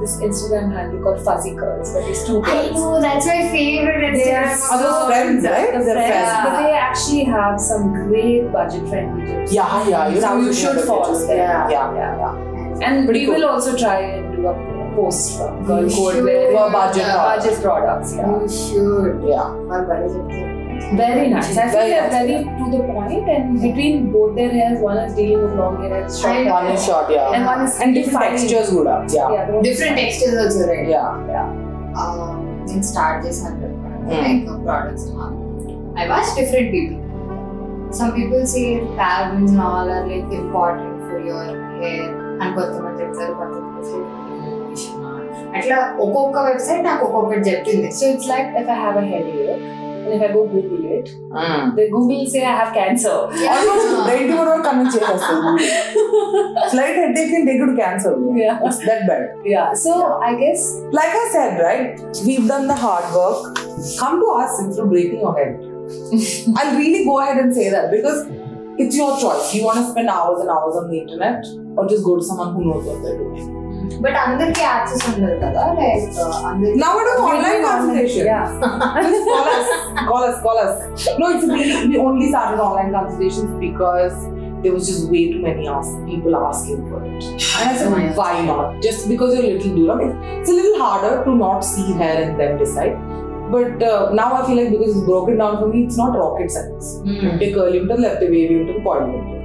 this 0.00 0.16
Instagram 0.20 0.72
handle 0.72 1.02
called 1.02 1.20
Fuzzy 1.24 1.54
Curls, 1.54 1.92
but 1.92 2.02
it's 2.04 2.26
two 2.26 2.42
I 2.42 2.68
girls. 2.68 2.72
know 2.74 3.00
that's 3.00 3.26
my 3.26 3.48
favorite 3.50 4.14
They 4.14 4.34
are 4.34 4.44
Instagram 4.44 4.70
Are 4.72 4.82
those 4.82 5.06
friends, 5.08 5.44
right? 5.44 5.72
The 5.72 5.84
They're 5.84 5.94
friends, 5.94 6.28
friends. 6.30 6.44
but 6.44 6.62
they 6.62 6.72
actually 6.72 7.24
have 7.24 7.60
some 7.60 7.92
great 7.92 8.52
budget 8.52 8.88
friendly 8.88 9.26
tips. 9.26 9.52
Yeah, 9.52 9.88
yeah, 9.88 10.08
you 10.08 10.20
So 10.20 10.40
you 10.40 10.52
should 10.52 10.80
follow 10.80 11.18
them. 11.18 11.36
Yeah, 11.36 11.70
yeah, 11.70 12.16
yeah. 12.16 12.86
And 12.86 13.04
Pretty 13.06 13.20
we 13.20 13.26
cool. 13.26 13.34
will 13.36 13.48
also 13.50 13.76
try 13.76 14.00
and 14.00 14.36
do 14.36 14.46
a 14.48 14.54
post 14.96 15.36
from 15.38 15.66
Curl 15.66 15.88
Code 15.90 16.14
For 16.16 16.70
budget 16.72 17.04
uh, 17.04 17.14
products. 17.14 17.46
budget 17.46 17.62
products. 17.62 18.14
Yeah. 18.14 18.40
You 18.40 18.48
should. 18.48 19.28
Yeah. 19.28 19.48
Or 19.68 19.84
budget. 19.84 20.59
Very 20.93 21.29
nice. 21.29 21.47
I 21.53 21.67
Very 21.67 21.69
think 21.69 21.85
they're 21.85 22.01
nice. 22.03 22.15
very 22.15 22.35
to 22.57 22.65
the 22.73 22.81
point, 22.89 23.29
and 23.29 23.45
between 23.59 24.11
both 24.11 24.35
their 24.35 24.51
hairs, 24.51 24.79
one 24.81 24.99
is 24.99 25.13
dealing 25.15 25.41
with 25.43 25.53
long 25.55 25.75
hair 25.81 25.93
and 25.95 26.11
short 26.13 26.31
I 26.31 26.35
hair. 26.37 26.51
One 26.51 26.67
is 26.69 26.85
short, 26.85 27.07
yeah. 27.09 27.31
and 27.31 27.45
one 27.45 27.61
is 27.63 27.73
And 27.77 27.95
different 27.95 28.17
defining. 28.17 28.35
textures 28.37 28.69
కూడా. 28.77 28.95
Yeah. 29.09 29.29
Yeah, 29.29 29.45
the 29.45 29.53
one 29.53 29.61
is 29.61 29.67
Different 29.69 29.93
fine. 29.93 30.03
textures 30.03 30.35
also, 30.43 30.61
right? 30.71 30.87
Yeah. 30.87 31.47
Um, 32.01 32.35
నేను 32.67 32.85
start 32.91 33.19
చేశాను 33.25 33.71
Hmm. 34.03 34.21
Like 34.23 34.41
products 34.65 35.07
I 35.95 36.05
watch 36.11 36.31
different 36.39 36.69
people 36.75 36.99
some 37.97 38.11
people 38.17 38.43
say 38.53 38.63
parabens 38.99 39.51
and 39.53 39.61
all 39.67 39.89
are 39.95 40.03
like 40.11 40.31
important 40.41 40.81
for 41.07 41.19
your 41.29 41.43
hair 41.81 42.03
అని 42.41 42.51
కొంతమంది 42.57 42.97
చెప్తారు 43.03 43.33
కొంతమంది 43.41 43.87
say 43.89 44.01
illumination 44.35 44.93
ఆ. 45.07 45.13
అట్లా 45.57 45.77
ఒక్కొక్క 46.05 46.37
website 46.49 46.83
నాకు 46.89 47.03
ఒక్కొక్కటి 47.09 47.43
చెప్తుంది 47.49 47.89
So 47.99 48.05
it's 48.13 48.27
like 48.33 48.49
if 48.61 48.69
I 48.69 48.79
have 48.85 48.97
a 49.03 49.07
headache, 49.13 49.63
if 50.12 50.22
I 50.22 50.32
go 50.32 50.46
Google 50.46 50.84
it, 50.84 51.06
mm. 51.06 51.76
the 51.76 51.88
Google 51.90 52.26
say 52.26 52.44
I 52.44 52.56
have 52.56 52.74
cancer. 52.74 53.10
Almost 53.10 54.08
right 54.08 54.30
over 54.30 54.54
or 54.54 54.62
coming 54.62 54.90
Slight 54.90 56.96
headache 56.96 57.30
can 57.30 57.46
take 57.46 57.58
you 57.58 57.66
to 57.66 57.76
cancer. 57.76 58.16
Yeah. 58.34 58.60
It's 58.64 58.78
that 58.78 59.06
bad. 59.06 59.36
Yeah. 59.44 59.74
So 59.74 59.98
yeah. 59.98 60.28
I 60.28 60.34
guess 60.38 60.80
like 60.92 61.08
I 61.08 61.28
said, 61.32 61.60
right? 61.60 62.00
We've 62.24 62.46
done 62.46 62.66
the 62.66 62.74
hard 62.74 63.14
work. 63.14 63.56
Come 63.98 64.20
to 64.20 64.26
us 64.32 64.60
instead 64.60 64.84
of 64.84 64.90
breaking 64.90 65.20
your 65.20 65.36
head. 65.36 65.60
I'll 66.56 66.76
really 66.76 67.04
go 67.04 67.20
ahead 67.20 67.38
and 67.38 67.54
say 67.54 67.70
that 67.70 67.90
because 67.90 68.26
it's 68.78 68.96
your 68.96 69.18
choice. 69.18 69.54
You 69.54 69.64
want 69.64 69.78
to 69.78 69.90
spend 69.90 70.08
hours 70.08 70.40
and 70.40 70.48
hours 70.48 70.76
on 70.76 70.90
the 70.90 70.98
internet 70.98 71.44
or 71.76 71.88
just 71.88 72.04
go 72.04 72.16
to 72.16 72.22
someone 72.22 72.54
who 72.54 72.64
knows 72.64 72.84
what 72.84 73.02
they're 73.02 73.18
doing. 73.18 73.60
But 74.03 74.17
అందరికి 74.23 74.61
access 74.69 75.03
ఉండదు 75.11 75.35
కదా 75.43 75.63
like 75.79 76.05
అందరికి 76.51 76.79
Nowadays, 76.83 77.19
online 77.31 77.59
consultation. 77.67 78.23
Yeah. 78.31 78.45
Just 79.07 79.25
call 79.31 79.47
us. 79.57 79.67
Call 80.09 80.23
us. 80.29 80.37
Call 80.45 80.57
us. 80.65 80.75
No, 81.19 81.25
it's 81.35 81.45
really, 81.53 81.75
we 81.91 81.97
only 82.07 82.27
started 82.31 82.59
online 82.67 82.91
consultations 82.97 83.51
because 83.65 84.15
there 84.63 84.73
was 84.75 84.85
just 84.91 85.03
way 85.13 85.23
too 85.31 85.41
many 85.47 85.65
ask, 85.69 85.91
people 86.09 86.35
asking 86.43 86.79
for 86.89 86.99
it. 87.07 87.23
And 87.57 87.65
I 87.69 87.75
said, 87.79 87.89
Oh, 87.89 87.99
yeah. 88.03 88.13
why 88.21 88.33
not? 88.45 88.67
Just 88.87 89.01
because 89.13 89.29
you're 89.33 89.47
a 89.47 89.53
little 89.53 89.73
duram. 89.79 90.01
It's 90.39 90.51
a 90.55 90.57
little 90.59 90.77
harder 90.83 91.13
to 91.25 91.33
not 91.43 91.59
see 91.71 91.87
hair 92.01 92.17
and 92.23 92.33
then 92.41 92.53
decide. 92.63 92.95
But 93.55 93.83
uh, 93.83 94.11
now 94.21 94.29
I 94.37 94.45
feel 94.47 94.57
like 94.57 94.71
because 94.75 94.91
it's 94.93 95.05
broken 95.05 95.35
down 95.37 95.55
for 95.61 95.67
me, 95.73 95.79
it's 95.87 95.99
not 96.03 96.13
rocket 96.23 96.49
science. 96.55 96.87
ఉంటే 97.31 97.47
curly 97.57 97.79
ఉంటుంది 97.83 98.01
లేకపోతే 98.05 98.27
వేవి 98.35 98.55
ఉంటుంది 98.61 98.81
coil 98.87 99.09
ఉంటుంది 99.17 99.41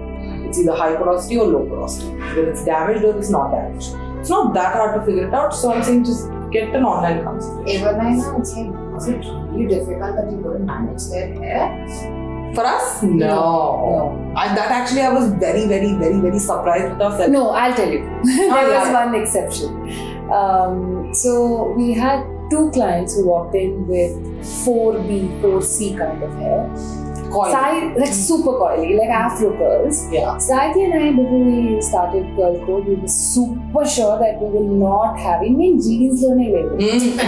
it's 0.47 0.61
ఇది 0.63 0.75
high 0.83 0.91
porosity 1.01 1.37
or 1.43 1.49
low 1.55 1.65
porosity 1.73 2.09
whether 2.23 2.47
it's 2.53 2.65
damaged 2.73 3.05
or 3.09 3.15
it's 3.21 3.33
not 3.37 3.47
damaged 3.57 3.91
it's 4.26 4.32
not 4.32 4.56
that 4.56 4.74
hard 4.74 5.00
to 5.00 5.06
figure 5.06 5.28
it 5.28 5.34
out. 5.36 5.54
So 5.54 5.72
I'm 5.72 5.84
saying 5.84 6.04
just 6.04 6.28
get 6.52 6.74
an 6.74 6.84
online 6.84 7.24
consultation. 7.24 7.82
Even 7.82 8.00
I 8.00 8.14
know 8.14 8.38
it's 8.40 8.56
was 8.56 9.08
it 9.08 9.18
really 9.18 9.68
difficult 9.68 10.16
that 10.16 10.32
you 10.32 10.42
couldn't 10.42 10.66
manage 10.66 11.04
their 11.12 11.28
hair? 11.36 12.54
For 12.56 12.66
us, 12.66 13.04
no. 13.04 13.28
no. 13.28 14.34
That 14.34 14.72
actually, 14.72 15.02
I 15.02 15.14
was 15.14 15.30
very, 15.34 15.68
very, 15.68 15.94
very, 15.94 16.20
very 16.20 16.40
surprised 16.40 16.94
with 16.94 17.02
ourselves. 17.04 17.32
No, 17.32 17.52
I'll 17.52 17.76
tell 17.76 17.92
you. 17.92 18.00
there 18.24 18.80
was 18.80 18.92
one 18.94 19.14
exception. 19.14 20.32
Um, 20.32 21.14
so 21.14 21.74
we 21.74 21.94
had 21.94 22.26
two 22.50 22.72
clients 22.72 23.16
who 23.16 23.28
walked 23.28 23.54
in 23.54 23.86
with 23.86 24.18
4B, 24.66 25.40
4C 25.42 26.00
kind 26.00 26.24
of 26.24 26.34
hair 26.40 27.15
Coily. 27.36 27.52
Sai, 27.52 27.72
like 28.02 28.10
mm. 28.10 28.28
super 28.28 28.54
coily, 28.60 28.98
like 28.98 29.10
afro 29.10 29.52
curls. 29.58 29.98
Yeah. 30.12 30.38
Saiti 30.48 30.84
and 30.86 30.94
I, 30.94 31.12
before 31.12 31.44
we 31.44 31.82
started 31.82 32.24
Curl 32.36 32.60
Code, 32.66 32.88
we 32.88 32.96
were 32.96 33.08
super 33.08 33.86
sure 33.86 34.18
that 34.20 34.42
we 34.42 34.48
will 34.56 34.72
not 34.84 35.20
have 35.20 35.42
any 35.42 35.56
mean, 35.56 35.82
jeans 35.82 36.22
learning 36.22 36.54
mm. 36.54 36.80
jeans 36.80 37.20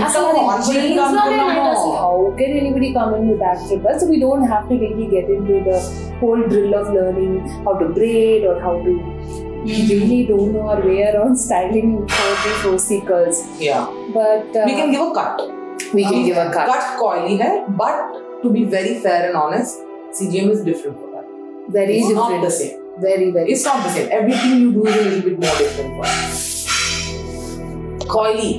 How 2.03 2.33
can 2.37 2.51
anybody 2.61 2.93
come 2.93 3.15
in 3.15 3.27
with 3.29 3.39
that 3.39 3.57
triple? 3.67 3.99
So 3.99 4.07
we 4.07 4.19
don't 4.19 4.47
have 4.47 4.69
to 4.69 4.75
really 4.75 5.07
get 5.09 5.29
into 5.29 5.63
the 5.69 5.79
whole 6.19 6.41
drill 6.47 6.75
of 6.75 6.93
learning 6.93 7.47
how 7.65 7.73
to 7.77 7.89
braid 7.89 8.45
or 8.45 8.59
how 8.61 8.77
to. 8.83 8.93
We 9.65 9.73
mm. 9.73 9.89
really 9.89 10.25
don't 10.27 10.53
know 10.53 10.69
our 10.69 10.81
way 10.81 11.01
around 11.03 11.35
styling 11.35 12.07
for 12.07 12.29
the 12.45 12.53
four-seekers. 12.63 13.07
curls. 13.07 13.59
Yeah. 13.59 13.85
But 14.13 14.55
uh, 14.55 14.63
we 14.65 14.75
can 14.75 14.91
give 14.91 15.01
a 15.01 15.13
cut. 15.13 15.41
We 15.93 16.03
can 16.03 16.15
um, 16.15 16.25
give 16.25 16.37
a 16.37 16.49
cut. 16.53 16.67
Cut 16.67 16.99
coily 16.99 17.37
hair, 17.37 17.67
but 17.69 18.41
to 18.43 18.49
be 18.49 18.63
very 18.63 18.99
fair 18.99 19.27
and 19.27 19.35
honest, 19.35 19.79
CGM 20.17 20.49
is 20.51 20.63
different 20.63 20.97
for 20.99 21.09
that 21.15 21.25
Very 21.69 21.97
it's 21.99 22.07
different. 22.09 22.31
not 22.35 22.41
the 22.45 22.51
same 22.51 22.77
Very, 23.01 23.29
very. 23.31 23.51
It's 23.53 23.63
not 23.63 23.83
the 23.83 23.89
same. 23.95 24.07
Everything 24.11 24.53
you 24.61 24.71
do 24.75 24.85
is 24.87 24.95
a 24.95 25.01
little 25.09 25.21
bit 25.29 25.39
more 25.41 25.55
different. 25.57 25.89
for 25.97 26.05
us. 26.05 26.37
Coily. 28.13 28.53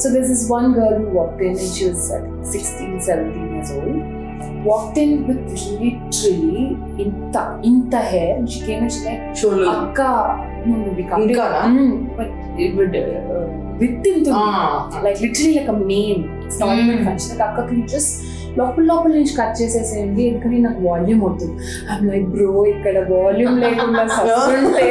So 0.00 0.10
there's 0.12 0.28
this 0.28 0.48
one 0.48 0.72
girl 0.72 0.98
who 0.98 1.06
walked 1.18 1.40
in 1.40 1.50
and 1.58 1.72
she 1.74 1.84
was 1.88 2.08
think, 2.10 2.46
16, 2.46 3.00
17 3.00 3.54
years 3.54 3.70
old. 3.70 4.64
Walked 4.64 4.98
in 4.98 5.26
with 5.28 5.38
literally 5.82 6.76
inta, 7.04 7.60
inta 7.62 7.98
hair 7.98 8.36
and 8.38 8.50
she 8.50 8.60
came 8.60 8.82
and 8.82 8.92
she's 8.92 9.04
like. 9.04 9.20
Akka, 9.20 10.64
no, 10.66 10.76
no, 10.76 10.92
we 10.92 11.04
can't. 11.04 11.30
Inkana? 11.30 11.62
Mm, 11.70 12.16
but 12.16 12.28
it 12.60 12.74
would 12.76 12.94
uh, 12.96 13.46
with 13.78 14.06
into 14.06 14.30
Ah. 14.34 15.00
like 15.04 15.20
literally 15.20 15.54
like 15.60 15.68
a 15.68 15.72
mane. 15.72 16.24
It's 16.46 16.58
not 16.58 16.70
Mm. 16.76 16.82
even 16.88 17.04
function. 17.04 17.38
Like 17.38 17.48
Akka 17.50 17.68
can 17.68 17.80
you 17.82 17.86
just 17.86 18.24
లోపల 18.59 18.83
లోపల 18.91 19.11
నుంచి 19.17 19.33
cut 19.39 19.55
చేసేసేయండి 19.61 20.23
ఎందుకని 20.29 20.59
నాకు 20.67 20.81
volume 20.89 21.23
వద్దు 21.27 21.47
I'm 21.93 22.05
like 22.11 22.27
bro 22.35 22.51
ఇక్కడ 22.73 22.97
volume 23.13 23.57
లేకుండా 23.65 24.03
సస్తుంటే 24.17 24.89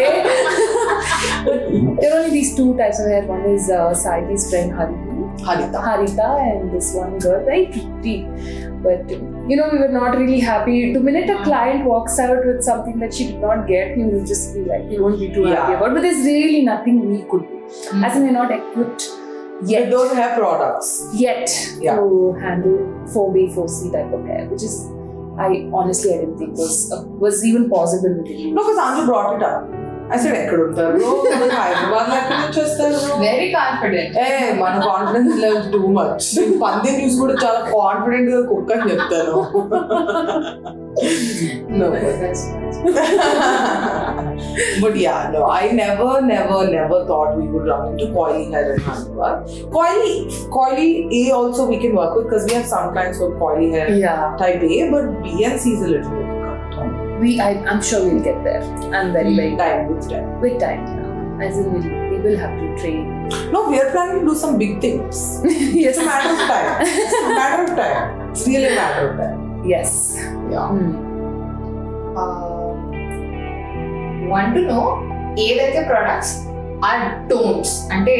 there 2.01 2.11
are 2.11 2.19
only 2.19 2.31
these 2.31 2.51
two 2.57 2.77
types 2.77 2.99
of 3.01 3.07
hair. 3.07 3.23
One 3.27 3.45
is 3.47 3.65
uh, 3.71 3.91
Saidi's 4.03 4.45
friend 4.51 4.71
Harita, 4.73 5.09
Harita. 5.49 5.79
Harita, 5.87 6.29
and 6.49 6.73
this 6.75 6.89
one 6.95 7.19
girl, 7.19 7.41
very 7.45 7.67
pretty. 7.67 8.15
But 8.85 9.03
you 9.51 9.57
know, 9.59 9.69
we 9.73 9.79
were 9.79 9.93
not 9.93 10.17
really 10.21 10.41
happy. 10.41 10.77
The 10.93 11.01
minute 11.01 11.31
a 11.31 11.43
client 11.43 11.85
walks 11.85 12.19
out 12.19 12.45
with 12.45 12.63
something 12.63 12.99
that 12.99 13.13
she 13.15 13.27
did 13.31 13.41
not 13.41 13.67
get, 13.67 13.97
you 13.99 14.07
will 14.07 14.25
just 14.25 14.55
be 14.57 14.63
like, 14.65 14.87
you 14.91 15.03
won't 15.05 15.21
be 15.21 15.31
too 15.37 15.45
happy 15.45 15.73
Yeah. 15.73 15.77
about. 15.79 15.93
But 15.97 16.03
there's 16.03 16.25
really 16.33 16.63
nothing 16.73 16.97
we 17.13 17.21
could 17.33 17.45
do. 17.51 17.59
As 18.07 18.17
in, 18.17 18.25
we're 18.25 18.39
not 18.43 18.53
equipped 18.61 19.05
yet 19.64 19.86
they 19.86 19.90
don't 19.90 20.16
have 20.16 20.38
products 20.38 21.10
yet 21.14 21.50
yeah. 21.80 21.96
to 21.96 22.34
handle 22.40 22.78
4B, 23.14 23.56
4C 23.56 23.92
type 23.92 24.14
of 24.14 24.26
hair, 24.26 24.48
which 24.50 24.64
is 24.64 24.90
I 25.38 25.70
honestly 25.74 26.14
I 26.14 26.18
didn't 26.18 26.38
think 26.38 26.58
was 26.58 26.92
uh, 26.92 27.04
was 27.08 27.46
even 27.46 27.70
possible 27.70 28.18
with 28.18 28.28
it. 28.28 28.52
No, 28.52 28.64
because 28.64 28.78
Anju 28.78 29.06
brought 29.06 29.36
it 29.38 29.44
up. 29.44 29.70
I 30.12 30.18
said 30.18 30.36
I 30.36 30.50
couldn't. 30.50 30.76
Hyderabad, 30.76 32.12
I 32.12 32.52
very 33.24 33.48
confident 33.58 34.18
ఏ 34.26 34.28
మన 34.62 34.74
confidence 34.90 35.34
level 35.44 35.70
too 35.76 35.82
much 35.98 36.28
పంది 36.64 36.92
news 36.98 37.18
కూడా 37.24 37.36
చాలా 37.44 37.62
confident 37.76 38.32
గా 38.36 38.42
కుక్క 38.52 38.72
అని 38.78 38.92
చెప్తాను 38.92 39.38
but 44.82 44.98
yeah, 44.98 45.30
no, 45.34 45.46
I 45.46 45.72
never, 45.72 46.22
never, 46.22 46.70
never 46.70 47.06
thought 47.06 47.38
we 47.38 47.48
would 47.48 47.66
run 47.66 47.92
into 47.92 48.08
coily 48.08 48.52
hair 48.52 48.74
in 48.74 48.82
handlebar. 48.82 49.32
Coily, 49.70 50.14
coily 50.50 50.90
A 51.20 51.32
also 51.32 51.68
we 51.68 51.78
can 51.78 51.96
work 51.96 52.16
with 52.16 52.26
because 52.26 52.46
we 52.46 52.54
have 52.54 52.66
some 52.66 52.92
clients 52.94 53.20
with 53.20 53.32
coily 53.44 53.72
hair 53.72 54.36
type 54.38 54.62
A, 54.62 54.90
but 54.90 55.24
B 55.24 55.44
and 55.44 55.60
C 55.60 55.74
is 55.74 55.82
a 55.82 55.88
little 55.88 56.12
bit 56.12 56.26
difficult. 56.26 57.20
We, 57.20 57.40
I, 57.40 57.52
am 57.74 57.82
sure 57.82 58.04
we'll 58.04 58.24
get 58.24 58.44
there. 58.44 58.64
I'm 58.94 59.12
very, 59.14 59.32
mm. 59.32 59.36
very 59.36 59.56
time 59.58 59.94
with 59.94 60.10
time. 60.10 60.40
With 60.42 60.60
time, 60.60 60.86
yeah. 60.88 61.48
As 61.48 61.58
in, 61.58 62.09
will 62.24 62.38
have 62.38 62.54
to 62.60 62.68
train. 62.82 63.30
No, 63.52 63.70
we 63.70 63.80
are 63.80 63.92
planning 63.92 64.22
to 64.22 64.26
do 64.32 64.36
some 64.36 64.58
big 64.58 64.82
things. 64.82 65.42
yes. 65.44 65.98
It's 65.98 65.98
a 65.98 66.06
matter 66.06 66.32
of 66.34 66.40
time. 66.48 66.68
It's 66.82 67.14
a 67.14 67.30
matter 67.30 67.64
of 67.64 67.70
time. 67.78 68.32
It's 68.32 68.48
really 68.48 68.68
a 68.68 68.76
matter 68.76 69.10
of 69.10 69.18
time. 69.18 69.66
Yes. 69.66 70.16
Yeah. 70.18 70.70
Mm. 70.74 70.94
Uh, 72.18 72.60
want 74.28 74.54
to 74.56 74.62
know 74.62 74.86
what 75.36 75.88
products 75.88 76.46
are 76.46 76.50
or 76.88 77.02
don'ts 77.32 77.74
అంటే 77.96 78.18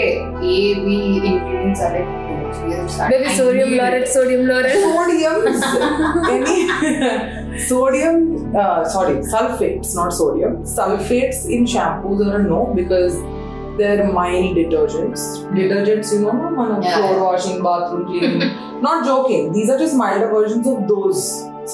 ఏవి 0.56 0.98
ingredients 1.32 1.84
అదే 1.90 2.02
Maybe 3.10 3.28
sodium 3.40 3.72
laureth, 3.80 4.08
sodium 4.14 4.42
laureth. 4.50 4.78
Sodium. 4.86 5.40
any 6.36 6.56
sodium, 7.68 8.18
uh, 8.62 8.80
sorry, 8.94 9.16
sulfates, 9.34 9.90
not 10.00 10.12
sodium. 10.20 10.54
Sulfates 10.78 11.40
in 11.56 11.64
shampoos 11.74 12.22
are 12.28 12.40
a 12.40 12.50
no 12.54 12.62
because 12.80 13.16
they're 13.80 14.12
mild 14.18 14.58
detergents 14.58 15.24
detergents 15.60 16.14
you 16.14 16.20
know 16.26 16.34
man 16.58 16.82
Yeah. 16.84 16.98
floor 16.98 17.24
washing 17.24 17.62
bathroom 17.68 18.06
cleaning 18.08 18.82
not 18.88 19.06
joking 19.06 19.52
these 19.54 19.70
are 19.70 19.78
just 19.78 19.96
milder 19.96 20.30
versions 20.36 20.68
of 20.68 20.88
those 20.88 21.24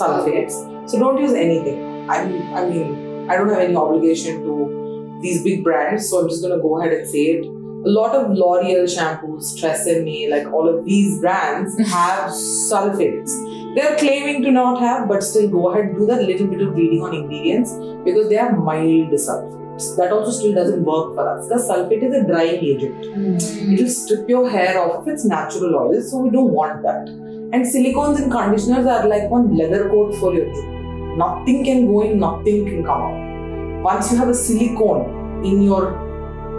sulfates 0.01 0.61
so 0.89 0.99
don't 0.99 1.21
use 1.21 1.33
anything 1.33 2.09
I 2.09 2.25
mean, 2.25 2.53
I 2.53 2.65
mean 2.69 3.29
I 3.29 3.35
don't 3.37 3.49
have 3.49 3.59
any 3.59 3.75
obligation 3.75 4.41
to 4.43 5.19
these 5.21 5.43
big 5.43 5.63
brands 5.63 6.09
so 6.09 6.21
I'm 6.21 6.29
just 6.29 6.41
gonna 6.43 6.61
go 6.61 6.79
ahead 6.79 6.93
and 6.93 7.07
say 7.07 7.25
it 7.35 7.45
a 7.87 7.91
lot 7.95 8.15
of 8.15 8.31
L'Oreal 8.31 8.85
shampoos, 8.91 9.55
Tresemme, 9.59 10.29
like 10.31 10.51
all 10.51 10.67
of 10.67 10.85
these 10.85 11.19
brands 11.19 11.77
have 11.91 12.31
sulfates. 12.31 13.31
They're 13.75 13.95
claiming 13.97 14.41
to 14.41 14.51
not 14.51 14.79
have, 14.79 15.07
but 15.07 15.21
still 15.23 15.47
go 15.49 15.69
ahead 15.71 15.95
do 15.95 16.07
that 16.07 16.23
little 16.23 16.47
bit 16.47 16.61
of 16.61 16.73
reading 16.73 17.03
on 17.03 17.13
ingredients 17.13 17.73
because 18.03 18.29
they 18.29 18.35
have 18.37 18.57
mild 18.57 19.11
sulfates. 19.11 19.64
That 19.97 20.13
also 20.13 20.31
still 20.31 20.53
doesn't 20.53 20.85
work 20.85 21.15
for 21.15 21.27
us 21.27 21.47
because 21.47 21.69
sulfate 21.69 22.01
is 22.01 22.13
a 22.15 22.25
drying 22.25 22.63
agent. 22.63 23.05
Hmm. 23.13 23.73
It 23.73 23.81
will 23.81 23.89
strip 23.89 24.29
your 24.29 24.49
hair 24.49 24.79
off 24.79 25.01
of 25.01 25.07
its 25.09 25.25
natural 25.25 25.75
oils, 25.75 26.11
so 26.11 26.19
we 26.19 26.29
don't 26.29 26.51
want 26.51 26.81
that. 26.83 27.09
And 27.09 27.65
silicones 27.65 28.21
in 28.21 28.31
conditioners 28.31 28.85
are 28.85 29.05
like 29.05 29.29
one 29.29 29.57
leather 29.57 29.89
coat 29.89 30.15
for 30.15 30.33
your 30.33 30.45
jute. 30.45 31.17
Nothing 31.17 31.65
can 31.65 31.87
go 31.87 32.03
in, 32.03 32.19
nothing 32.19 32.65
can 32.65 32.85
come 32.85 33.01
out. 33.01 33.83
Once 33.83 34.13
you 34.13 34.17
have 34.17 34.29
a 34.29 34.33
silicone 34.33 35.43
in 35.43 35.61
your 35.61 35.91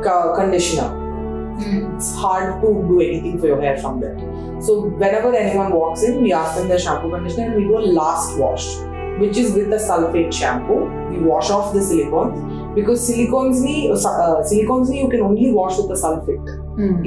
co- 0.05 0.35
conditioner, 0.37 0.89
hmm. 0.91 1.97
it's 1.97 2.15
hard 2.17 2.61
to 2.61 2.67
do 2.87 3.01
anything 3.01 3.39
for 3.39 3.47
your 3.47 3.61
hair 3.63 3.79
from 3.79 3.99
that. 4.01 4.19
So 4.63 4.89
whenever 4.89 5.35
anyone 5.35 5.73
walks 5.73 6.03
in, 6.03 6.23
we 6.23 6.35
ask 6.35 6.59
them 6.59 6.69
their 6.69 6.79
shampoo 6.79 7.11
conditioner 7.11 7.47
and 7.47 7.57
we 7.57 7.63
do 7.63 7.79
a 7.79 7.87
last 8.01 8.39
wash, 8.39 8.77
which 9.19 9.39
is 9.39 9.55
with 9.55 9.71
the 9.71 9.77
sulfate 9.77 10.35
shampoo. 10.35 10.85
We 11.11 11.19
wash 11.19 11.49
off 11.49 11.73
the 11.73 11.81
silicones 11.81 12.56
because 12.77 13.01
silicones 13.09 13.61
ni, 13.67 13.75
uh, 13.91 13.95
uh, 13.95 14.43
silicones 14.51 14.89
ni 14.91 15.01
you 15.03 15.09
can 15.15 15.23
only 15.31 15.51
wash 15.59 15.77
with 15.79 15.89
the 15.89 15.99
sulfate. 16.05 16.55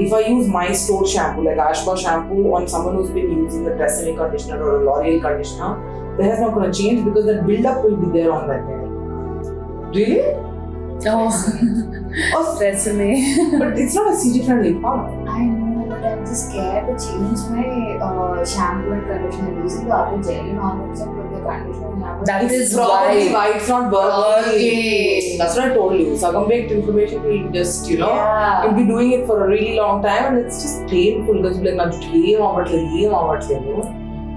If 0.03 0.11
I 0.19 0.21
use 0.33 0.47
my 0.57 0.67
store 0.73 1.05
shampoo 1.07 1.43
like 1.47 1.57
Ashba 1.69 1.95
shampoo 2.03 2.43
on 2.59 2.67
someone 2.67 2.95
who's 2.95 3.11
been 3.17 3.31
using 3.45 3.67
a 3.67 3.71
Tresemme 3.81 4.17
conditioner 4.17 4.61
or 4.63 4.81
a 4.81 4.85
L'Oreal 4.85 5.21
conditioner, 5.21 5.71
the 6.17 6.23
hair's 6.23 6.39
not 6.45 6.53
going 6.55 6.71
to 6.71 6.77
change 6.81 7.05
because 7.05 7.25
that 7.31 7.45
buildup 7.47 7.83
will 7.83 7.97
be 8.05 8.09
there 8.19 8.31
on 8.31 8.47
that 8.47 8.63
hair. 8.65 8.85
Really? 9.93 10.21
Oh, 11.07 11.29
Oh, 12.35 12.57
resume. 12.59 13.59
but 13.59 13.77
it's 13.77 13.93
not 13.95 14.07
a 14.11 14.15
CG 14.15 14.43
friendly 14.45 14.73
product. 14.79 15.29
I 15.29 15.45
know, 15.45 15.85
but 15.87 16.03
I'm 16.03 16.25
just 16.25 16.49
scared 16.49 16.87
to 16.89 16.93
change 17.05 17.39
my 17.53 17.67
uh, 18.07 18.43
shampoo 18.45 18.91
and 18.93 19.05
conditioner 19.07 19.61
using 19.63 19.85
the 19.87 19.93
other 19.95 20.21
jelly 20.23 20.51
non-mix 20.53 20.99
and 21.01 21.11
put 21.15 21.29
the 21.35 21.39
conditioner 21.45 21.69
and 21.69 21.75
shampoo. 21.75 21.88
That 22.25 22.43
it 22.43 22.51
is 22.51 22.73
probably 22.73 23.29
why, 23.29 23.49
why 23.49 23.53
it's 23.55 23.69
not 23.69 23.91
working. 23.91 25.37
That's 25.37 25.55
what 25.55 25.71
I 25.71 25.73
told 25.73 25.99
you. 25.99 26.17
Circumvent 26.17 26.71
information 26.71 27.23
will 27.23 27.51
just, 27.51 27.89
you 27.89 27.97
know, 27.97 28.09
yeah. 28.09 28.65
you'll 28.65 28.73
be 28.73 28.85
doing 28.85 29.11
it 29.13 29.25
for 29.25 29.45
a 29.45 29.47
really 29.47 29.77
long 29.77 30.03
time 30.03 30.35
and 30.35 30.45
it's 30.45 30.61
just 30.61 30.85
painful 30.87 31.41
because 31.41 31.57
you'll 31.57 31.71
be 31.71 31.77
like, 31.77 31.91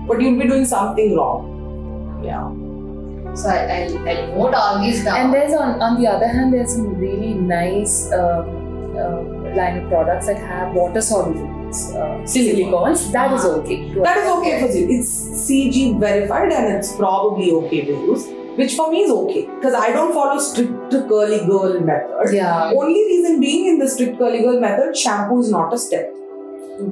but 0.07 0.21
you'll 0.21 0.39
be 0.39 0.47
doing 0.47 0.65
something 0.65 1.17
wrong. 1.17 2.23
Yeah. 2.25 3.35
So 3.35 3.49
I, 3.49 3.83
I'll, 3.83 4.09
I'll 4.09 4.29
note 4.37 4.55
all 4.55 4.81
these 4.81 5.03
down. 5.05 5.17
And 5.17 5.35
there's 5.35 5.53
on, 5.55 5.81
on 5.83 6.01
the 6.01 6.09
other 6.09 6.29
hand, 6.29 6.53
there's 6.53 6.75
some 6.75 6.95
really 6.97 7.35
nice 7.35 8.13
um, 8.13 8.97
uh, 8.97 9.23
line 9.57 9.79
of 9.79 9.89
products 9.89 10.27
that 10.27 10.39
have 10.39 10.73
water 10.75 11.01
soluble 11.01 11.62
uh, 11.95 12.21
silicones. 12.35 13.03
That 13.17 13.33
is 13.39 13.45
Ah. 13.49 13.57
okay. 13.59 13.79
That 14.07 14.17
is 14.23 14.29
okay 14.37 14.55
for 14.63 14.69
you. 14.79 14.85
It's 14.99 15.11
CG 15.47 15.99
verified 16.07 16.53
and 16.61 16.73
it's 16.77 16.93
probably 17.03 17.51
okay 17.61 17.81
to 17.91 17.93
use, 18.13 18.27
which 18.61 18.75
for 18.81 18.91
me 18.95 19.03
is 19.09 19.13
okay 19.19 19.43
because 19.57 19.75
I 19.75 19.93
don't 19.99 20.13
follow 20.21 20.39
strict 20.49 20.97
curly 21.13 21.41
girl 21.53 21.79
method. 21.93 22.35
Yeah. 22.41 22.73
Only 22.83 23.05
reason 23.13 23.41
being 23.41 23.69
in 23.75 23.79
the 23.85 23.89
strict 23.97 24.19
curly 24.19 24.43
girl 24.49 24.61
method, 24.61 24.97
shampoo 25.05 25.41
is 25.41 25.51
not 25.51 25.73
a 25.73 25.79
step. 25.79 26.12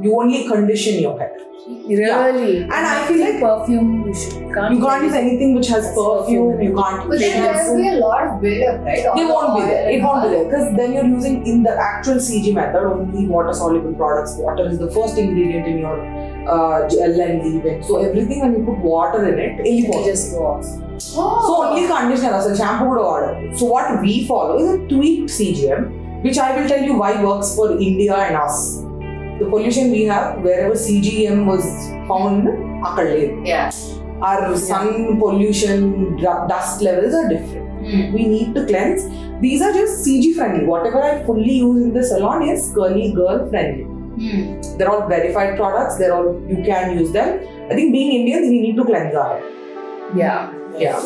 You 0.02 0.20
only 0.20 0.46
condition 0.48 1.00
your 1.00 1.18
hair. 1.18 1.36
Really. 1.68 2.62
And 2.62 2.72
I 2.72 3.06
feel 3.06 3.20
like 3.20 3.40
perfume. 3.40 4.06
You 4.08 4.14
should 4.14 4.54
can't. 4.54 4.74
you 4.74 4.80
can't 4.80 5.04
use 5.04 5.14
anything 5.14 5.54
which 5.54 5.68
has 5.68 5.86
perfume. 5.94 6.60
You 6.60 6.74
can't 6.74 7.08
but 7.08 7.18
then 7.18 7.42
there 7.42 7.72
will 7.72 7.76
be 7.82 7.88
a 7.88 7.92
lot 8.00 8.26
of 8.26 8.40
build-up, 8.40 8.80
right? 8.80 9.04
They 9.14 9.24
won't 9.24 9.56
be 9.56 9.62
there. 9.66 9.90
It 9.90 10.02
won't 10.02 10.22
be 10.24 10.28
there 10.34 10.44
because 10.44 10.76
then 10.76 10.92
you're 10.94 11.04
using 11.04 11.46
in 11.46 11.62
the 11.62 11.70
actual 11.70 12.14
CG 12.14 12.54
method 12.54 12.82
only 12.82 13.26
water 13.26 13.52
soluble 13.52 13.92
products. 13.94 14.36
Water 14.36 14.68
is 14.68 14.78
the 14.78 14.90
first 14.90 15.18
ingredient 15.18 15.66
in 15.66 15.78
your 15.78 16.00
uh, 16.48 16.88
gel 16.88 17.20
and 17.20 17.42
leave-in. 17.44 17.82
So 17.82 18.02
everything 18.02 18.40
when 18.40 18.52
you 18.52 18.64
put 18.64 18.78
water 18.78 19.26
in 19.28 19.38
it, 19.38 19.60
It 19.60 19.84
it 19.84 19.88
will 19.88 20.04
just 20.04 20.32
go 20.32 20.46
off. 20.46 20.66
Oh. 21.16 21.46
So 21.46 21.64
only 21.68 21.86
conditioner, 21.86 22.40
so 22.42 22.54
shampoo 22.54 22.88
would 22.90 22.98
order. 22.98 23.56
So 23.56 23.66
what 23.66 24.00
we 24.00 24.26
follow 24.26 24.58
is 24.58 24.68
a 24.70 24.88
tweaked 24.88 25.30
CGM, 25.30 26.22
which 26.22 26.38
I 26.38 26.60
will 26.60 26.68
tell 26.68 26.82
you 26.82 26.98
why 26.98 27.22
works 27.22 27.54
for 27.54 27.72
India 27.72 28.14
and 28.14 28.36
us. 28.36 28.89
The 29.40 29.46
pollution 29.46 29.90
we 29.90 30.02
have, 30.04 30.42
wherever 30.46 30.74
CGM 30.86 31.46
was 31.50 31.64
found, 32.08 32.44
akkad 32.86 33.06
లేదు. 33.10 33.28
Yeah. 33.52 33.68
Our 34.28 34.48
sun 34.68 34.88
pollution, 35.22 35.80
dust 36.52 36.82
levels 36.86 37.14
are 37.20 37.28
different. 37.32 37.68
Hmm. 37.84 38.02
We 38.16 38.22
need 38.34 38.48
to 38.56 38.62
cleanse. 38.70 39.04
These 39.44 39.62
are 39.66 39.72
just 39.72 39.94
CG 40.04 40.24
friendly. 40.38 40.64
Whatever 40.72 41.00
I 41.10 41.24
fully 41.28 41.56
use 41.66 41.78
in 41.84 41.92
the 41.94 42.04
salon 42.10 42.42
is 42.52 42.64
curly 42.76 43.06
girl 43.20 43.38
friendly. 43.52 43.84
Hmm. 44.22 44.42
They're 44.76 44.90
all 44.94 45.04
verified 45.14 45.52
products. 45.60 45.96
They're 46.00 46.14
all 46.16 46.28
you 46.52 46.58
can 46.70 46.98
use 46.98 47.12
them. 47.18 47.30
I 47.70 47.74
think 47.78 47.88
being 47.96 48.12
Indians, 48.20 48.46
we 48.54 48.60
need 48.66 48.76
to 48.80 48.84
cleanse 48.90 49.16
our 49.22 49.38
hair. 49.38 49.48
Yeah. 50.22 50.52
Yeah. 50.84 51.00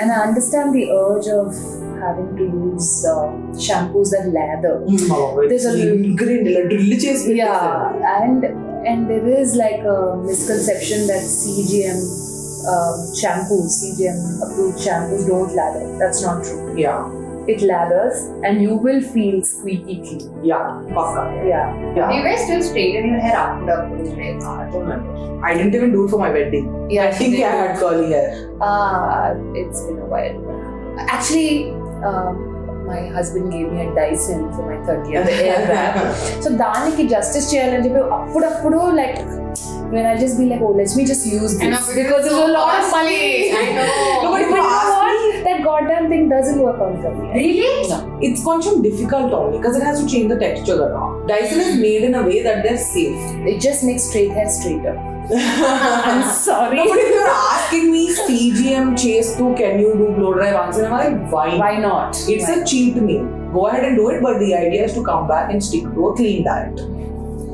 And 0.00 0.10
I 0.16 0.20
understand 0.28 0.68
the 0.78 0.84
urge 1.02 1.28
of 1.40 1.50
having 2.04 2.36
to 2.36 2.44
use 2.44 3.06
uh, 3.06 3.32
shampoos 3.66 4.10
that 4.10 4.28
lather. 4.38 4.74
Hmm, 4.86 5.12
oh, 5.12 5.48
There's 5.48 5.66
a 5.66 5.74
green 5.74 6.44
drill 6.44 6.68
delicious. 6.68 7.26
Yeah, 7.28 7.92
and 8.22 8.44
and 8.86 9.08
there 9.10 9.26
is 9.26 9.56
like 9.56 9.80
a 9.80 10.16
misconception 10.24 11.06
that 11.06 11.22
CGM 11.22 11.96
um, 12.68 12.96
shampoos, 13.20 13.72
CGM 13.80 14.18
approved 14.44 14.78
shampoos 14.78 15.26
don't 15.26 15.54
lather. 15.54 15.98
That's 15.98 16.22
not 16.22 16.44
true. 16.44 16.76
Yeah. 16.76 17.10
It 17.46 17.60
lathers 17.60 18.16
and 18.42 18.62
you 18.62 18.74
will 18.74 19.02
feel 19.02 19.42
squeaky 19.42 19.96
clean. 19.96 20.44
Yeah. 20.44 20.80
Yeah. 20.88 21.94
yeah. 21.94 22.08
Do 22.08 22.16
you 22.16 22.24
guys 22.24 22.44
still 22.44 22.62
straighten 22.62 23.10
your 23.10 23.20
hair 23.20 23.36
after 23.36 24.02
the 24.02 24.18
it 24.18 24.42
I 24.42 24.70
don't 24.70 24.88
know. 24.88 25.40
I 25.44 25.52
didn't 25.52 25.74
even 25.74 25.92
do 25.92 26.06
it 26.06 26.08
for 26.10 26.18
my 26.18 26.30
wedding. 26.30 26.88
Yeah, 26.90 27.08
I 27.08 27.12
think 27.12 27.34
I 27.34 27.50
had 27.50 27.78
curly 27.78 28.12
hair. 28.12 28.56
Ah, 28.62 29.28
uh, 29.28 29.52
it's 29.52 29.82
been 29.84 29.98
a 29.98 30.06
while. 30.06 30.96
Actually, 30.98 31.74
um, 32.09 32.31
my 32.85 33.01
husband 33.15 33.45
gave 33.55 33.67
me 33.73 33.79
a 33.81 33.89
Dyson 33.97 34.39
for 34.55 34.63
my 34.69 34.77
30th 34.87 35.27
air 35.47 35.59
wrap. 35.71 35.97
So 36.43 36.49
దానికి 36.63 37.03
justice 37.13 37.49
చేయాలని 37.53 37.83
చెప్పి 37.87 38.03
అప్పుడప్పుడు 38.19 38.79
like 39.01 39.21
when 39.93 40.05
I 40.05 40.15
just 40.23 40.35
be 40.39 40.45
like, 40.49 40.61
oh, 40.65 40.73
let 40.79 40.91
me 40.97 41.03
just 41.03 41.23
use 41.27 41.53
I 41.59 41.67
know, 41.69 41.77
this 41.77 41.87
because 41.93 41.95
because 41.99 42.25
it's 42.25 42.33
it's 42.33 42.41
a 42.41 42.47
so 42.47 42.57
lot 42.57 42.73
of 42.79 42.83
costly. 42.87 42.97
money. 42.97 43.21
I 43.61 43.65
know. 43.77 43.93
No, 44.23 44.27
but 44.33 44.33
But 44.33 44.41
if 44.43 44.49
you 44.49 44.57
you 44.57 44.57
know 44.59 44.75
ask 44.79 44.89
what? 44.97 45.15
That 45.47 45.59
goddamn 45.67 46.05
thing 46.11 46.23
doesn't 46.33 46.59
work 46.65 46.79
on 46.87 46.93
for 47.03 47.11
me. 47.19 47.25
Really? 47.37 47.71
It's 48.27 48.41
కొంచెం 48.49 48.73
difficult 48.87 49.31
only 49.39 49.55
because 49.57 49.75
it 49.79 49.85
has 49.89 49.97
to 50.01 50.05
change 50.13 50.27
the 50.33 50.39
texture 50.45 50.77
around. 50.87 51.13
Dyson 51.31 51.61
is 51.67 51.75
made 51.87 52.03
in 52.09 52.15
a 52.21 52.25
way 52.29 52.37
that 52.47 52.59
they're 52.65 52.83
safe. 52.93 53.23
It 53.51 53.57
just 53.67 53.81
makes 53.89 54.03
straight 54.09 54.31
hair 54.37 54.49
straighter. 54.57 54.95
I'm 55.32 56.30
sorry. 56.34 56.76
No, 56.76 56.86
but 56.88 56.98
if 56.98 57.08
you're 57.08 57.26
asking 57.28 57.92
me 57.92 58.14
CGM 58.14 58.98
chase 59.00 59.36
to 59.36 59.54
can 59.54 59.78
you 59.78 59.94
do 59.94 60.12
blow 60.16 60.34
dry 60.34 60.52
once 60.54 60.78
in 60.78 60.84
a 60.84 60.90
while, 60.90 61.14
why? 61.30 61.56
Why 61.56 61.78
not? 61.78 62.16
It's 62.28 62.48
a 62.48 62.64
cheat 62.64 62.96
meal. 62.96 63.24
Go 63.52 63.66
ahead 63.68 63.84
and 63.84 63.96
do 63.96 64.10
it, 64.10 64.22
but 64.22 64.38
the 64.38 64.54
idea 64.54 64.84
is 64.84 64.94
to 64.94 65.04
come 65.04 65.26
back 65.26 65.50
and 65.50 65.64
stick 65.64 65.82
to 65.84 66.08
a 66.08 66.16
clean 66.16 66.44
diet. 66.44 66.76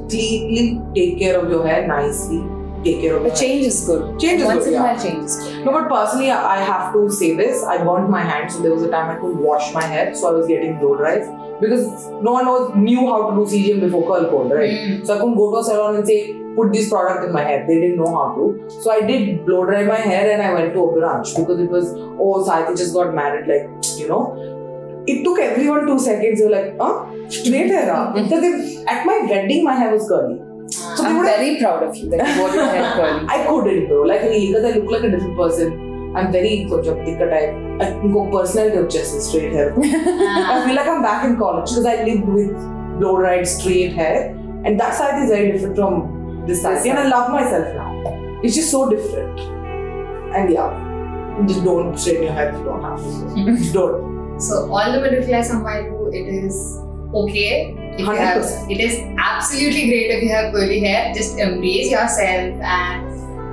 Cleanly 0.09 0.80
take 0.94 1.18
care 1.18 1.38
of 1.38 1.48
your 1.50 1.66
hair 1.66 1.87
nicely. 1.87 2.42
Take 2.83 3.02
care 3.02 3.16
of 3.16 3.22
the 3.22 3.28
your 3.28 3.37
hair. 3.37 3.37
change 3.37 3.66
is 3.66 3.85
good. 3.87 4.18
Change 4.18 4.40
is 4.40 4.46
Once 4.46 4.64
good, 4.64 4.72
in 4.72 4.80
a 4.80 4.83
while, 4.83 5.00
change 5.00 5.24
is 5.24 5.37
good. 5.37 5.64
No, 5.66 5.72
but 5.72 5.88
personally, 5.88 6.30
I 6.30 6.56
have 6.62 6.92
to 6.94 7.11
say 7.11 7.37
this. 7.37 7.62
I 7.62 7.85
burnt 7.85 8.11
my 8.11 8.22
hand, 8.22 8.50
so 8.50 8.62
there 8.62 8.72
was 8.72 8.83
a 8.83 8.90
time 8.90 9.11
I 9.11 9.20
could 9.20 9.37
wash 9.37 9.72
my 9.74 9.83
hair, 9.83 10.14
so 10.14 10.28
I 10.28 10.33
was 10.33 10.48
getting 10.48 10.78
blow 10.78 10.96
dries 10.96 11.28
because 11.61 12.09
no 12.22 12.33
one 12.33 12.46
was, 12.46 12.74
knew 12.74 13.06
how 13.06 13.30
to 13.30 13.37
do 13.37 13.44
CGM 13.44 13.80
before 13.80 14.06
Curl 14.09 14.30
Code, 14.30 14.50
right? 14.50 14.72
Hmm. 14.72 15.04
So 15.04 15.14
I 15.14 15.18
couldn't 15.18 15.35
go 15.37 15.50
to 15.52 15.59
a 15.59 15.64
salon 15.64 15.96
and 15.96 16.06
say, 16.06 16.39
put 16.56 16.72
this 16.72 16.88
product 16.88 17.24
in 17.26 17.32
my 17.32 17.42
hair. 17.42 17.66
They 17.66 17.80
didn't 17.80 17.96
know 17.96 18.14
how 18.14 18.34
to. 18.34 18.70
So 18.82 18.90
I 18.90 19.00
did 19.00 19.44
blow 19.46 19.64
dry 19.64 19.84
my 19.84 19.96
hair 19.96 20.30
and 20.32 20.42
I 20.42 20.52
went 20.54 20.72
to 20.74 20.84
a 20.84 20.92
branch 20.92 21.36
because 21.36 21.60
it 21.60 21.70
was, 21.70 21.92
oh, 21.94 22.44
Saiti 22.48 22.76
just 22.76 22.94
got 22.94 23.14
married, 23.14 23.46
like, 23.48 23.68
you 23.98 24.08
know. 24.08 25.04
It 25.06 25.24
took 25.24 25.38
everyone 25.38 25.86
two 25.86 25.98
seconds. 25.98 26.40
They 26.40 26.46
were 26.46 26.52
like, 26.52 26.78
huh? 26.78 27.28
Straight 27.28 27.70
hair. 27.74 28.12
Because 28.14 28.84
at 28.86 29.06
my 29.06 29.26
wedding, 29.28 29.64
my 29.64 29.74
hair 29.74 29.92
was 29.92 30.08
curly. 30.08 30.40
So 30.70 31.04
I'm 31.04 31.22
very 31.22 31.54
have, 31.54 31.62
proud 31.62 31.82
of 31.82 31.96
you 31.96 32.10
that 32.10 32.18
you 32.18 32.42
bought 32.42 32.54
your 32.54 32.64
hair 32.64 32.92
curly. 32.94 33.26
I 33.28 33.46
couldn't, 33.46 33.88
bro. 33.88 34.02
Like, 34.02 34.22
really, 34.22 34.48
because 34.48 34.64
I 34.64 34.78
look 34.78 34.90
like 34.90 35.04
a 35.04 35.10
different 35.10 35.36
person. 35.36 35.86
I'm 36.14 36.32
very 36.32 36.66
Kojapdika 36.68 37.30
type. 37.30 37.54
I 37.80 38.12
go 38.12 38.28
personal 38.30 38.88
just 38.88 39.14
with 39.14 39.22
straight 39.22 39.52
hair. 39.52 39.72
I 39.78 40.66
feel 40.66 40.74
like 40.74 40.86
I'm 40.86 41.02
back 41.02 41.24
in 41.24 41.36
college 41.38 41.70
because 41.70 41.86
I 41.86 42.02
lived 42.04 42.24
with 42.24 42.52
blow 42.98 43.16
dry 43.18 43.42
straight 43.44 43.92
hair, 43.92 44.30
and 44.64 44.78
that 44.78 44.94
side 44.94 45.22
is 45.22 45.30
very 45.30 45.52
different 45.52 45.76
from 45.76 46.19
this, 46.50 46.64
and 46.64 46.98
I 46.98 47.08
love 47.08 47.30
myself 47.30 47.74
now. 47.74 48.40
It's 48.42 48.54
just 48.54 48.70
so 48.70 48.88
different. 48.90 49.38
And 50.34 50.52
yeah, 50.52 50.70
just 51.46 51.64
don't 51.64 51.98
straighten 51.98 52.24
your 52.24 52.32
hair 52.32 52.50
if 52.50 52.58
you 52.58 52.64
don't 52.64 52.82
have 52.82 53.00
to. 53.00 53.72
don't. 53.78 54.40
So, 54.40 54.72
all 54.72 54.92
the 54.92 55.00
middle 55.00 55.24
class 55.26 55.50
Sambalu, 55.50 56.14
it 56.14 56.26
is 56.26 56.56
okay. 57.14 57.76
If 57.98 58.06
100%. 58.06 58.16
Have, 58.16 58.70
it 58.70 58.80
is 58.80 58.96
absolutely 59.18 59.86
great 59.88 60.10
if 60.10 60.22
you 60.22 60.30
have 60.30 60.52
curly 60.54 60.80
hair. 60.80 61.12
Just 61.14 61.38
embrace 61.38 61.90
yourself 61.90 62.56
and 62.64 63.04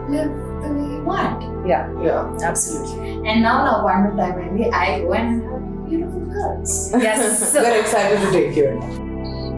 live 0.07 0.31
the 0.63 0.69
way 0.71 0.87
you 0.95 1.03
want. 1.03 1.43
Yeah, 1.67 1.91
yeah, 2.01 2.31
absolutely. 2.41 3.27
And 3.27 3.43
now, 3.43 3.65
now 3.65 3.83
one 3.83 4.03
more 4.03 4.15
time, 4.15 4.39
maybe 4.55 4.71
I 4.71 5.01
go 5.01 5.13
and 5.13 5.43
have 5.43 5.89
beautiful 5.89 6.21
girls. 6.31 6.93
Yes, 7.03 7.53
we're 7.53 7.79
excited 7.81 8.23
to 8.23 8.31
take 8.31 8.55
you. 8.55 8.79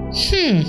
Hmm, 0.09 0.65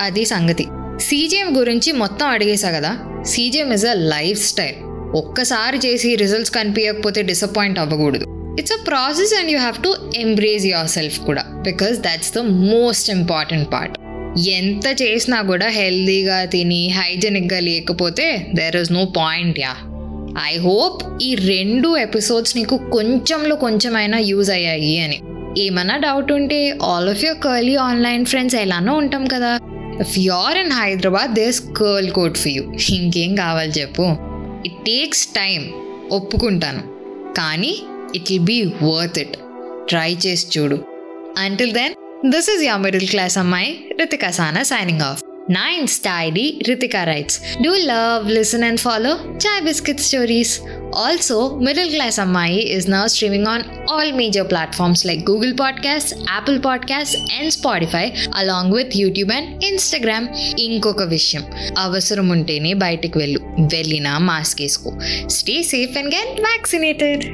Adi 0.00 0.26
Sangati. 0.26 0.81
CGM 1.12 1.48
గురించి 1.56 1.92
మొత్తం 1.92 2.26
అడిగేశా 2.26 2.70
కదా. 2.70 2.98
CGM 3.22 3.72
is 3.72 3.84
a 3.84 3.94
life 3.94 4.46
style 4.46 4.76
ఒక్కసారి 5.16 5.78
చేసి 5.86 6.14
results 6.16 6.52
కనిపించకపోతే 6.54 7.22
disappoint 7.22 7.78
అవ్వకూడదు. 7.78 8.26
It's 8.58 8.72
a 8.72 8.84
process 8.86 9.34
and 9.34 9.50
you 9.50 9.58
have 9.58 9.82
to 9.82 9.96
embrace 10.16 10.66
yourself 10.88 11.18
కూడా. 11.18 11.42
Because 11.64 11.98
that's 11.98 12.34
the 12.34 12.38
most 12.38 13.10
important 13.10 13.72
part 13.72 13.98
ఎంత 14.48 15.02
చేసినా 15.02 15.42
కూడా 15.42 15.68
హెల్దీగా 15.68 16.44
తిని 16.44 16.88
హైజెనిక్గా 16.88 17.60
లేకపోతే 17.60 18.46
there 18.54 18.76
is 18.76 18.92
no 18.92 19.04
point 19.04 19.60
yeah 19.60 19.74
I 20.50 20.58
hope 20.58 21.22
ఈ 21.22 21.34
రెండు 21.34 21.96
ఎపిసోడ్స్ 21.96 22.56
నీకు 22.56 22.78
కొంచెంలో 22.92 23.56
కొంచెమైనా 23.56 24.18
యూజ్ 24.18 24.50
అయ్యాయి 24.50 24.98
అని. 24.98 25.20
ఏమన్నా 25.58 25.96
డౌట్ 25.96 26.32
ఉంటే 26.32 26.78
all 26.82 27.08
of 27.08 27.24
your 27.24 27.42
curly 27.44 27.76
online 27.76 28.24
friends 28.24 28.56
ఎలానో 28.56 28.94
ఉంటాం 28.94 29.26
కదా. 29.26 29.58
If 30.02 30.18
you're 30.18 30.58
in 30.58 30.72
Hyderabad 30.72 31.34
does 31.34 31.62
curl 31.76 32.10
coat 32.10 32.38
for 32.38 32.48
you 32.48 32.62
ఇంకేం 32.90 33.34
కావాలి 33.34 33.70
చెప్పు? 33.70 34.02
ఇట్ 34.66 34.84
టేక్స్ 34.86 35.26
టైం 35.26 35.72
ఒప్పుకుంటాను. 36.12 36.82
కానీ 37.34 37.82
it 38.14 38.32
will 38.32 38.44
be 38.44 38.64
worth 38.64 39.18
it 39.18 39.36
try 39.88 40.16
చేసి 40.26 40.58
చూడు. 40.58 40.84
Until 41.38 41.72
then 41.72 41.94
this 42.30 42.50
is 42.50 42.62
yeah 42.62 42.76
middle 42.76 43.08
class 43.08 43.38
అమ్మాయి 43.38 43.84
Ritika 44.00 44.30
Sana 44.30 44.62
signing 44.62 45.00
off 45.00 45.22
నా 45.49 45.65
Insta 45.71 46.13
ID 46.21 46.61
Ritika 46.67 47.03
rights 47.03 47.37
do 47.63 47.73
love 47.85 48.25
listen 48.29 48.63
and 48.63 48.79
follow 48.79 49.13
chai 49.45 49.63
biscuit 49.63 50.01
stories 50.01 50.55
Also, 50.99 51.35
Middle 51.57 51.89
Class 51.89 52.17
Ammai 52.17 52.51
is 52.67 52.87
now 52.87 53.07
streaming 53.07 53.45
on 53.45 53.61
all 53.87 54.11
major 54.11 54.43
platforms 54.43 55.05
like 55.05 55.25
Google 55.25 55.53
Podcasts, 55.53 56.11
Apple 56.27 56.59
Podcasts, 56.59 57.15
and 57.39 57.51
Spotify, 57.51 58.05
along 58.33 58.71
with 58.71 58.91
YouTube 58.93 59.31
and 59.31 59.63
Instagram. 59.63 60.23
ఇంకొక 60.59 61.03
విషయం 61.07 61.43
అవసరం 61.77 62.29
ఉంటేనే 62.29 62.73
బయటకు 62.73 63.19
వెళ్ళు 63.19 63.41
వెళ్ళినా 63.75 64.17
mask 64.27 64.61
వేసుకో 64.61 64.93
stay 65.29 65.63
safe 65.63 65.97
and 65.97 66.15
get 66.15 66.41
vaccinated 66.41 67.25